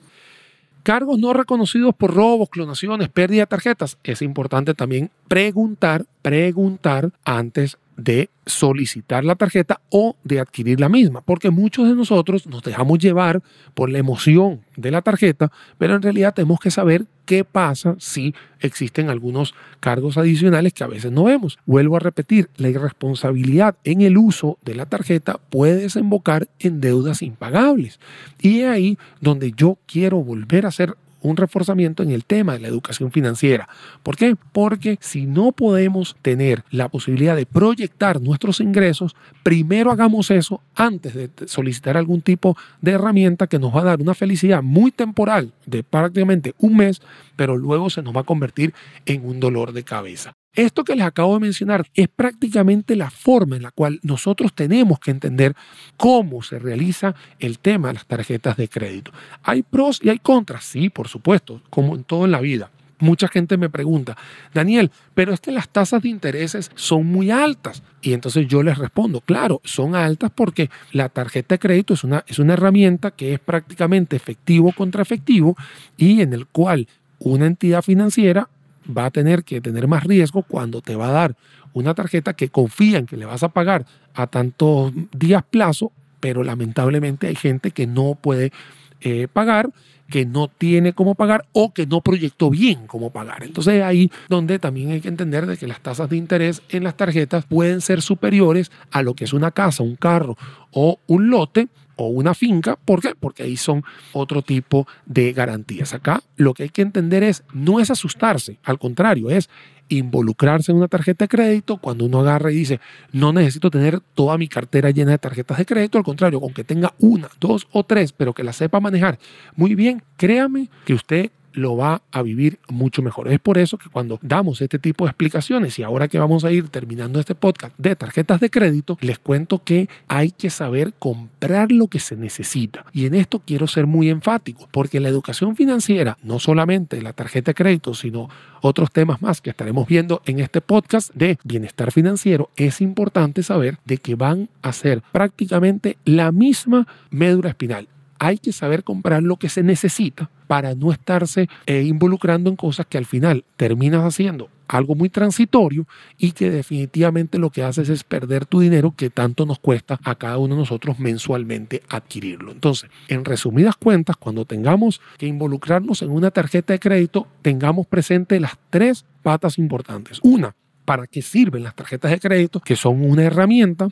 Cargos 0.83 1.19
no 1.19 1.33
reconocidos 1.33 1.95
por 1.95 2.13
robos, 2.13 2.49
clonaciones, 2.51 3.09
pérdida 3.09 3.43
de 3.43 3.47
tarjetas. 3.47 3.99
Es 4.03 4.21
importante 4.21 4.75
también 4.75 5.11
preguntar, 5.29 6.07
preguntar 6.23 7.11
antes 7.25 7.79
de 7.97 8.31
solicitar 8.47 9.25
la 9.25 9.37
tarjeta 9.37 9.81
o 9.91 10.17
de 10.25 10.41
adquirir 10.41 10.81
la 10.81 10.89
misma, 10.89 11.21
porque 11.21 11.51
muchos 11.51 11.89
de 11.89 11.95
nosotros 11.95 12.47
nos 12.47 12.63
dejamos 12.63 12.99
llevar 12.99 13.43
por 13.75 13.91
la 13.91 13.99
emoción 13.99 14.61
de 14.77 14.91
la 14.91 15.03
tarjeta, 15.03 15.53
pero 15.79 15.95
en 15.95 16.03
realidad 16.03 16.35
tenemos 16.35 16.59
que 16.59 16.71
saber 16.71 17.07
qué 17.25 17.45
pasa 17.45 17.95
si 17.99 18.35
existen 18.61 19.11
algunos 19.11 19.55
cargos 19.81 20.19
adicionales 20.19 20.73
que 20.73 20.85
a 20.85 20.89
veces 20.89 21.13
no 21.13 21.25
vemos. 21.25 21.59
Vuelvo 21.67 21.97
a 21.97 22.01
repetir, 22.01 22.49
la 22.57 22.69
irresponsabilidad 22.69 23.77
en 23.85 24.01
el 24.01 24.19
uso 24.19 24.59
de 24.65 24.75
la 24.75 24.87
tarjeta 24.87 25.39
puede 25.51 25.77
desembocar 25.77 26.49
en 26.59 26.81
deudas 26.81 27.23
impagables. 27.23 28.01
Y 28.41 28.61
es 28.61 28.69
ahí 28.69 28.99
donde 29.21 29.53
yo 29.53 29.79
quiero 29.87 30.19
volver 30.23 30.65
a 30.65 30.71
hacer 30.71 30.97
un 31.23 31.37
reforzamiento 31.37 32.03
en 32.03 32.11
el 32.11 32.25
tema 32.25 32.55
de 32.55 32.61
la 32.61 32.69
educación 32.69 33.13
financiera. 33.13 33.69
¿Por 34.03 34.17
qué? 34.17 34.37
Porque 34.53 34.99
si 35.01 35.27
no 35.27 35.53
podemos 35.53 36.17
tener 36.23 36.65
la 36.71 36.89
posibilidad 36.89 37.37
de 37.37 37.47
proyectar 37.47 38.21
nuestros 38.21 38.61
ingresos, 38.61 39.15
primero 39.43 39.91
hagamos 39.91 40.31
eso 40.31 40.61
antes 40.75 41.15
de 41.15 41.31
solicitar 41.47 41.97
algún 41.97 42.23
tipo 42.23 42.57
de 42.81 42.93
herramienta 42.93 43.47
que 43.47 43.59
nos 43.59 43.75
va 43.75 43.81
a 43.81 43.85
dar 43.85 44.01
una 44.01 44.15
felicidad 44.15 44.63
muy 44.63 44.91
temporal 44.91 45.53
de 45.67 45.83
prácticamente 45.83 46.55
un 46.59 46.77
mes, 46.77 47.01
pero 47.37 47.57
luego 47.57 47.91
se 47.91 48.03
nos 48.03 48.15
va 48.15 48.21
a 48.21 48.25
convertir 48.25 48.75
en 49.07 49.27
un 49.27 49.41
dolor 49.41 49.73
de 49.73 49.85
cabeza. 49.85 50.33
Esto 50.55 50.85
que 50.85 50.95
les 50.95 51.07
acabo 51.07 51.33
de 51.33 51.41
mencionar 51.41 51.87
es 51.95 52.09
prácticamente 52.09 52.95
la 52.95 53.11
forma 53.11 53.57
en 53.57 53.63
la 53.63 53.71
cual 53.71 54.01
nosotros 54.03 54.53
tenemos 54.55 54.99
que 55.01 55.11
entender 55.11 55.57
cómo 55.97 56.43
se 56.43 56.59
realiza 56.59 57.15
el 57.39 57.59
tema 57.59 57.89
de 57.89 57.95
las 57.95 58.05
tarjetas 58.05 58.59
de 58.59 58.69
crédito. 58.69 59.13
Hay 59.43 59.63
pros 59.63 59.99
y 60.03 60.11
hay 60.11 60.19
contras, 60.19 60.65
sí, 60.65 60.91
por 60.91 61.09
supuesto, 61.09 61.63
como 61.71 61.97
en 61.97 62.05
todo 62.05 62.27
en 62.27 62.33
la 62.33 62.41
vida. 62.43 62.71
Mucha 62.99 63.29
gente 63.29 63.57
me 63.57 63.71
pregunta, 63.71 64.17
Daniel, 64.53 64.91
pero 65.15 65.33
es 65.33 65.41
que 65.41 65.53
las 65.53 65.71
tasas 65.71 66.03
de 66.03 66.11
intereses 66.11 66.71
son 66.75 67.07
muy 67.07 67.31
altas. 67.31 67.83
Y 68.03 68.13
entonces 68.13 68.47
yo 68.47 68.63
les 68.63 68.77
respondo, 68.77 69.23
claro, 69.23 69.63
son 69.65 69.97
altas 69.97 70.31
porque 70.35 70.69
la 70.93 71.09
tarjeta 71.09 71.55
de 71.55 71.61
crédito 71.61 71.95
es 71.95 72.05
una, 72.05 72.25
es 72.29 72.39
una 72.39 72.53
herramienta 72.53 73.11
que 73.11 73.33
es 73.33 73.41
prácticamente 73.41 74.17
efectivo 74.17 74.71
contra 74.73 75.01
efectivo 75.01 75.57
y 75.97 76.21
en 76.21 76.35
el 76.35 76.47
cual 76.47 76.87
una 77.19 77.47
entidad 77.47 77.81
financiera 77.83 78.51
va 78.87 79.07
a 79.07 79.11
tener 79.11 79.45
que 79.45 79.61
tener 79.61 79.87
más 79.89 80.05
riesgo 80.05 80.43
cuando 80.43 80.81
te 80.81 80.97
va 80.97 81.09
a 81.09 81.13
dar 81.13 81.37
una 81.73 81.95
tarjeta 81.95 82.35
que 82.35 82.49
confía 82.49 82.99
en 82.99 83.07
que 83.07 83.17
le 83.17 83.25
vas 83.25 83.43
a 83.43 83.49
pagar 83.49 83.87
a 84.15 84.27
tantos 84.27 84.93
días 85.13 85.43
plazo, 85.49 85.93
pero 86.21 86.45
lamentablemente 86.45 87.27
hay 87.27 87.37
gente 87.37 87.71
que 87.71 87.87
no 87.87 88.17
puede 88.21 88.53
eh, 89.01 89.27
pagar, 89.33 89.71
que 90.11 90.27
no 90.27 90.49
tiene 90.49 90.93
cómo 90.93 91.15
pagar 91.15 91.47
o 91.53 91.73
que 91.73 91.87
no 91.87 92.03
proyectó 92.03 92.51
bien 92.51 92.87
cómo 92.87 93.11
pagar. 93.11 93.43
Entonces 93.45 93.83
ahí 93.83 94.11
donde 94.29 94.59
también 94.59 94.91
hay 94.91 95.01
que 95.01 95.09
entender 95.09 95.47
de 95.47 95.57
que 95.57 95.67
las 95.67 95.81
tasas 95.81 96.11
de 96.11 96.17
interés 96.17 96.63
en 96.69 96.85
las 96.85 96.97
tarjetas 96.97 97.47
pueden 97.47 97.81
ser 97.81 98.03
superiores 98.03 98.71
a 98.91 99.03
lo 99.03 99.15
que 99.15 99.25
es 99.25 99.33
una 99.33 99.51
casa, 99.51 99.83
un 99.83 99.97
carro 99.97 100.37
o 100.71 101.01
un 101.07 101.31
lote 101.31 101.69
o 102.07 102.09
una 102.09 102.35
finca. 102.35 102.77
¿Por 102.77 103.01
qué? 103.01 103.15
Porque 103.19 103.45
ahí 103.45 103.57
son 103.57 103.85
otro 104.13 104.43
tipo 104.43 104.87
de 105.07 105.33
garantías. 105.33 105.95
Acá 105.95 106.23
lo 106.37 106.55
que 106.55 106.65
hay 106.65 106.69
que 106.69 106.83
entender 106.83 107.23
es, 107.23 107.45
no 107.53 107.81
es 107.81 107.91
asustarse, 107.91 108.59
al 108.65 108.79
contrario, 108.79 109.31
es 109.31 109.49
involucrarse 109.89 110.73
en 110.73 110.79
una 110.79 110.89
tarjeta 110.89 111.25
de 111.25 111.29
crédito 111.29 111.77
cuando 111.77 112.07
uno 112.07 112.21
agarra 112.21 112.51
y 112.51 112.57
dice, 112.57 112.81
no 113.13 113.33
necesito 113.33 113.71
tener 113.71 114.01
toda 114.15 114.39
mi 114.39 114.49
cartera 114.49 114.91
llena 114.91 115.13
de 115.13 115.19
tarjetas 115.19 115.59
de 115.59 115.67
crédito, 115.67 115.99
al 115.99 116.05
contrario, 116.05 116.41
con 116.41 116.55
que 116.55 116.65
tenga 116.65 116.95
una, 116.99 117.29
dos 117.41 117.69
o 117.73 117.85
tres, 117.85 118.13
pero 118.13 118.33
que 118.33 118.45
la 118.45 118.53
sepa 118.53 118.81
manejar 118.81 119.19
muy 119.55 119.75
bien, 119.75 120.03
créame 120.17 120.69
que 120.85 120.95
usted 120.95 121.31
lo 121.53 121.77
va 121.77 122.03
a 122.11 122.23
vivir 122.23 122.59
mucho 122.69 123.03
mejor. 123.03 123.29
Es 123.29 123.41
por 123.41 123.59
eso 123.59 123.79
que 123.79 123.89
cuando 123.89 124.19
damos 124.23 124.61
este 124.61 124.79
tipo 124.79 125.05
de 125.05 125.11
explicaciones 125.11 125.79
y 125.79 125.83
ahora 125.83 126.09
que 126.09 126.19
vamos 126.19 126.45
a 126.45 126.53
ir 126.53 126.69
terminando 126.69 127.21
este 127.21 127.35
podcast 127.35 127.75
de 127.79 127.97
tarjetas 127.97 128.41
de 128.41 128.51
crédito, 128.51 128.99
les 129.01 129.19
cuento 129.19 129.63
que 129.63 129.89
hay 130.09 130.31
que 130.31 130.51
saber 130.51 130.93
comprar 130.99 131.73
lo 131.73 131.89
que 131.89 131.99
se 131.99 132.17
necesita. 132.17 132.85
Y 132.93 133.07
en 133.07 133.15
esto 133.15 133.43
quiero 133.45 133.67
ser 133.67 133.87
muy 133.87 134.11
enfático, 134.11 134.69
porque 134.71 135.01
la 135.01 135.09
educación 135.09 135.57
financiera, 135.57 136.19
no 136.23 136.39
solamente 136.39 137.01
la 137.03 137.13
tarjeta 137.13 137.51
de 137.51 137.55
crédito, 137.55 137.95
sino 137.95 138.29
otros 138.61 138.91
temas 138.93 139.21
más 139.23 139.41
que 139.41 139.51
estaremos 139.51 139.87
viendo 139.87 140.23
en 140.27 140.41
este 140.41 140.61
podcast 140.61 141.13
de 141.15 141.39
bienestar 141.45 141.93
financiero, 141.93 142.51
es 142.57 142.81
importante 142.81 143.43
saber 143.43 143.79
de 143.85 143.99
que 143.99 144.15
van 144.15 144.49
a 144.63 144.73
ser 144.73 145.03
prácticamente 145.13 145.97
la 146.05 146.33
misma 146.33 146.87
médula 147.11 147.51
espinal 147.51 147.89
hay 148.23 148.39
que 148.39 148.53
saber 148.53 148.85
comprar 148.85 149.21
lo 149.25 149.37
que 149.37 149.49
se 149.49 149.65
necesita 149.65 150.31
para 150.47 150.77
no 150.77 150.93
estarse 150.93 151.49
eh, 151.67 151.83
involucrando 151.83 152.51
en 152.51 152.57
cosas 152.57 152.87
que 152.87 152.97
al 152.97 153.05
final 153.05 153.45
terminas 153.57 154.05
haciendo 154.05 154.49
algo 154.69 154.95
muy 154.95 155.09
transitorio 155.09 155.89
y 156.19 156.31
que 156.31 156.49
definitivamente 156.49 157.39
lo 157.39 157.51
que 157.51 157.65
haces 157.65 157.89
es 157.89 158.05
perder 158.05 158.47
tu 158.47 158.61
dinero 158.61 158.95
que 158.97 159.11
tanto 159.11 159.45
nos 159.45 159.59
cuesta 159.59 159.99
a 160.05 160.15
cada 160.15 160.39
uno 160.39 160.55
de 160.55 160.61
nosotros 160.61 161.01
mensualmente 161.01 161.83
adquirirlo. 161.89 162.53
Entonces, 162.53 162.89
en 163.09 163.25
resumidas 163.25 163.75
cuentas, 163.75 164.17
cuando 164.17 164.45
tengamos 164.45 165.01
que 165.19 165.27
involucrarnos 165.27 166.01
en 166.03 166.11
una 166.11 166.31
tarjeta 166.31 166.73
de 166.73 166.79
crédito, 166.79 167.27
tengamos 167.43 167.89
presente 167.89 168.39
las 168.39 168.57
tres 168.71 169.05
patas 169.23 169.59
importantes. 169.59 170.21
Una, 170.23 170.55
¿para 170.85 171.09
qué 171.09 171.23
sirven 171.23 171.65
las 171.65 171.75
tarjetas 171.75 172.13
de 172.13 172.21
crédito? 172.21 172.61
Que 172.61 172.77
son 172.77 173.05
una 173.05 173.25
herramienta. 173.25 173.89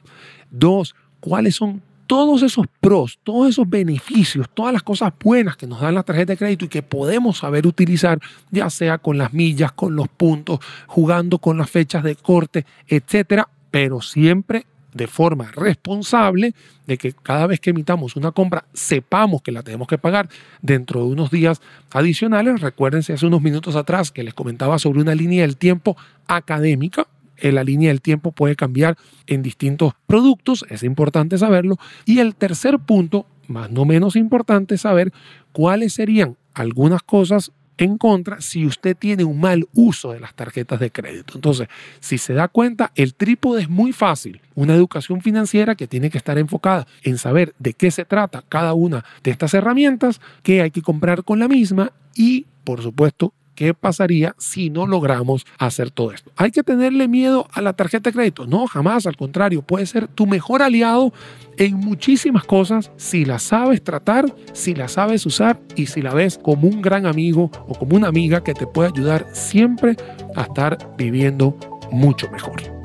Dos, 0.50 0.94
¿cuáles 1.18 1.56
son 1.56 1.82
todos 2.10 2.42
esos 2.42 2.66
pros, 2.80 3.20
todos 3.22 3.50
esos 3.50 3.70
beneficios, 3.70 4.48
todas 4.52 4.72
las 4.72 4.82
cosas 4.82 5.12
buenas 5.22 5.56
que 5.56 5.68
nos 5.68 5.80
dan 5.80 5.94
la 5.94 6.02
tarjeta 6.02 6.32
de 6.32 6.38
crédito 6.38 6.64
y 6.64 6.68
que 6.68 6.82
podemos 6.82 7.38
saber 7.38 7.68
utilizar, 7.68 8.18
ya 8.50 8.68
sea 8.68 8.98
con 8.98 9.16
las 9.16 9.32
millas, 9.32 9.70
con 9.70 9.94
los 9.94 10.08
puntos, 10.08 10.58
jugando 10.88 11.38
con 11.38 11.56
las 11.56 11.70
fechas 11.70 12.02
de 12.02 12.16
corte, 12.16 12.66
etcétera, 12.88 13.48
pero 13.70 14.02
siempre 14.02 14.66
de 14.92 15.06
forma 15.06 15.52
responsable 15.52 16.52
de 16.84 16.98
que 16.98 17.12
cada 17.12 17.46
vez 17.46 17.60
que 17.60 17.70
emitamos 17.70 18.16
una 18.16 18.32
compra 18.32 18.64
sepamos 18.72 19.40
que 19.40 19.52
la 19.52 19.62
tenemos 19.62 19.86
que 19.86 19.96
pagar 19.96 20.28
dentro 20.62 21.04
de 21.04 21.12
unos 21.12 21.30
días 21.30 21.62
adicionales. 21.92 22.60
Recuérdense 22.60 23.12
hace 23.12 23.26
unos 23.26 23.40
minutos 23.40 23.76
atrás 23.76 24.10
que 24.10 24.24
les 24.24 24.34
comentaba 24.34 24.80
sobre 24.80 25.00
una 25.00 25.14
línea 25.14 25.42
del 25.42 25.56
tiempo 25.56 25.96
académica, 26.26 27.06
la 27.42 27.64
línea 27.64 27.88
del 27.88 28.00
tiempo 28.00 28.32
puede 28.32 28.56
cambiar 28.56 28.96
en 29.26 29.42
distintos 29.42 29.94
productos, 30.06 30.64
es 30.68 30.82
importante 30.82 31.38
saberlo. 31.38 31.78
Y 32.04 32.18
el 32.18 32.34
tercer 32.34 32.78
punto, 32.78 33.26
más 33.48 33.70
no 33.70 33.84
menos 33.84 34.16
importante, 34.16 34.74
es 34.74 34.82
saber 34.82 35.12
cuáles 35.52 35.94
serían 35.94 36.36
algunas 36.54 37.02
cosas 37.02 37.52
en 37.80 37.96
contra 37.96 38.40
si 38.40 38.66
usted 38.66 38.96
tiene 38.96 39.24
un 39.24 39.40
mal 39.40 39.66
uso 39.72 40.12
de 40.12 40.20
las 40.20 40.34
tarjetas 40.34 40.78
de 40.80 40.90
crédito. 40.90 41.32
Entonces, 41.34 41.68
si 41.98 42.18
se 42.18 42.34
da 42.34 42.48
cuenta, 42.48 42.92
el 42.94 43.14
trípode 43.14 43.62
es 43.62 43.70
muy 43.70 43.92
fácil. 43.92 44.42
Una 44.54 44.74
educación 44.74 45.22
financiera 45.22 45.74
que 45.74 45.86
tiene 45.86 46.10
que 46.10 46.18
estar 46.18 46.38
enfocada 46.38 46.86
en 47.02 47.16
saber 47.16 47.54
de 47.58 47.72
qué 47.72 47.90
se 47.90 48.04
trata 48.04 48.44
cada 48.48 48.74
una 48.74 49.04
de 49.22 49.30
estas 49.30 49.54
herramientas, 49.54 50.20
que 50.42 50.60
hay 50.60 50.70
que 50.70 50.82
comprar 50.82 51.24
con 51.24 51.38
la 51.38 51.48
misma 51.48 51.92
y, 52.14 52.46
por 52.64 52.82
supuesto, 52.82 53.32
¿Qué 53.60 53.74
pasaría 53.74 54.34
si 54.38 54.70
no 54.70 54.86
logramos 54.86 55.44
hacer 55.58 55.90
todo 55.90 56.12
esto? 56.12 56.32
¿Hay 56.34 56.50
que 56.50 56.62
tenerle 56.62 57.08
miedo 57.08 57.46
a 57.52 57.60
la 57.60 57.74
tarjeta 57.74 58.08
de 58.08 58.14
crédito? 58.14 58.46
No, 58.46 58.66
jamás, 58.66 59.06
al 59.06 59.18
contrario, 59.18 59.60
puede 59.60 59.84
ser 59.84 60.08
tu 60.08 60.26
mejor 60.26 60.62
aliado 60.62 61.12
en 61.58 61.74
muchísimas 61.74 62.44
cosas 62.44 62.90
si 62.96 63.26
la 63.26 63.38
sabes 63.38 63.84
tratar, 63.84 64.34
si 64.54 64.74
la 64.74 64.88
sabes 64.88 65.26
usar 65.26 65.60
y 65.76 65.88
si 65.88 66.00
la 66.00 66.14
ves 66.14 66.40
como 66.42 66.68
un 66.68 66.80
gran 66.80 67.04
amigo 67.04 67.50
o 67.68 67.74
como 67.74 67.96
una 67.96 68.08
amiga 68.08 68.42
que 68.42 68.54
te 68.54 68.66
puede 68.66 68.88
ayudar 68.94 69.26
siempre 69.34 69.94
a 70.34 70.44
estar 70.44 70.78
viviendo 70.96 71.54
mucho 71.90 72.30
mejor. 72.30 72.79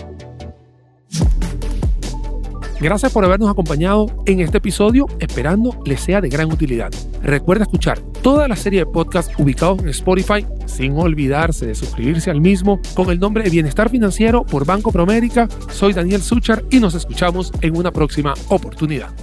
Gracias 2.80 3.12
por 3.14 3.24
habernos 3.24 3.50
acompañado 3.50 4.08
en 4.26 4.42
este 4.42 4.58
episodio, 4.58 5.08
esperando 5.20 5.80
les 5.86 6.02
sea 6.02 6.20
de 6.20 6.30
gran 6.30 6.52
utilidad. 6.52 6.92
Recuerda 7.24 7.64
escuchar 7.64 8.00
toda 8.22 8.48
la 8.48 8.56
serie 8.56 8.80
de 8.80 8.86
podcasts 8.86 9.34
ubicados 9.38 9.80
en 9.80 9.90
Spotify, 9.90 10.46
sin 10.66 10.94
olvidarse 10.98 11.66
de 11.66 11.76
suscribirse 11.76 12.32
al 12.32 12.42
mismo 12.42 12.80
con 12.94 13.10
el 13.12 13.20
nombre 13.20 13.44
de 13.44 13.50
Bienestar 13.50 13.90
Financiero 13.90 14.46
por 14.46 14.66
Banco 14.66 14.92
Promérica. 14.92 15.48
Soy 15.72 15.94
Daniel 15.94 16.22
Suchar 16.22 16.64
y 16.70 16.80
nos 16.80 16.96
escuchamos 16.96 17.52
en 17.62 17.78
una 17.78 17.92
próxima 17.92 18.34
oportunidad. 18.50 19.14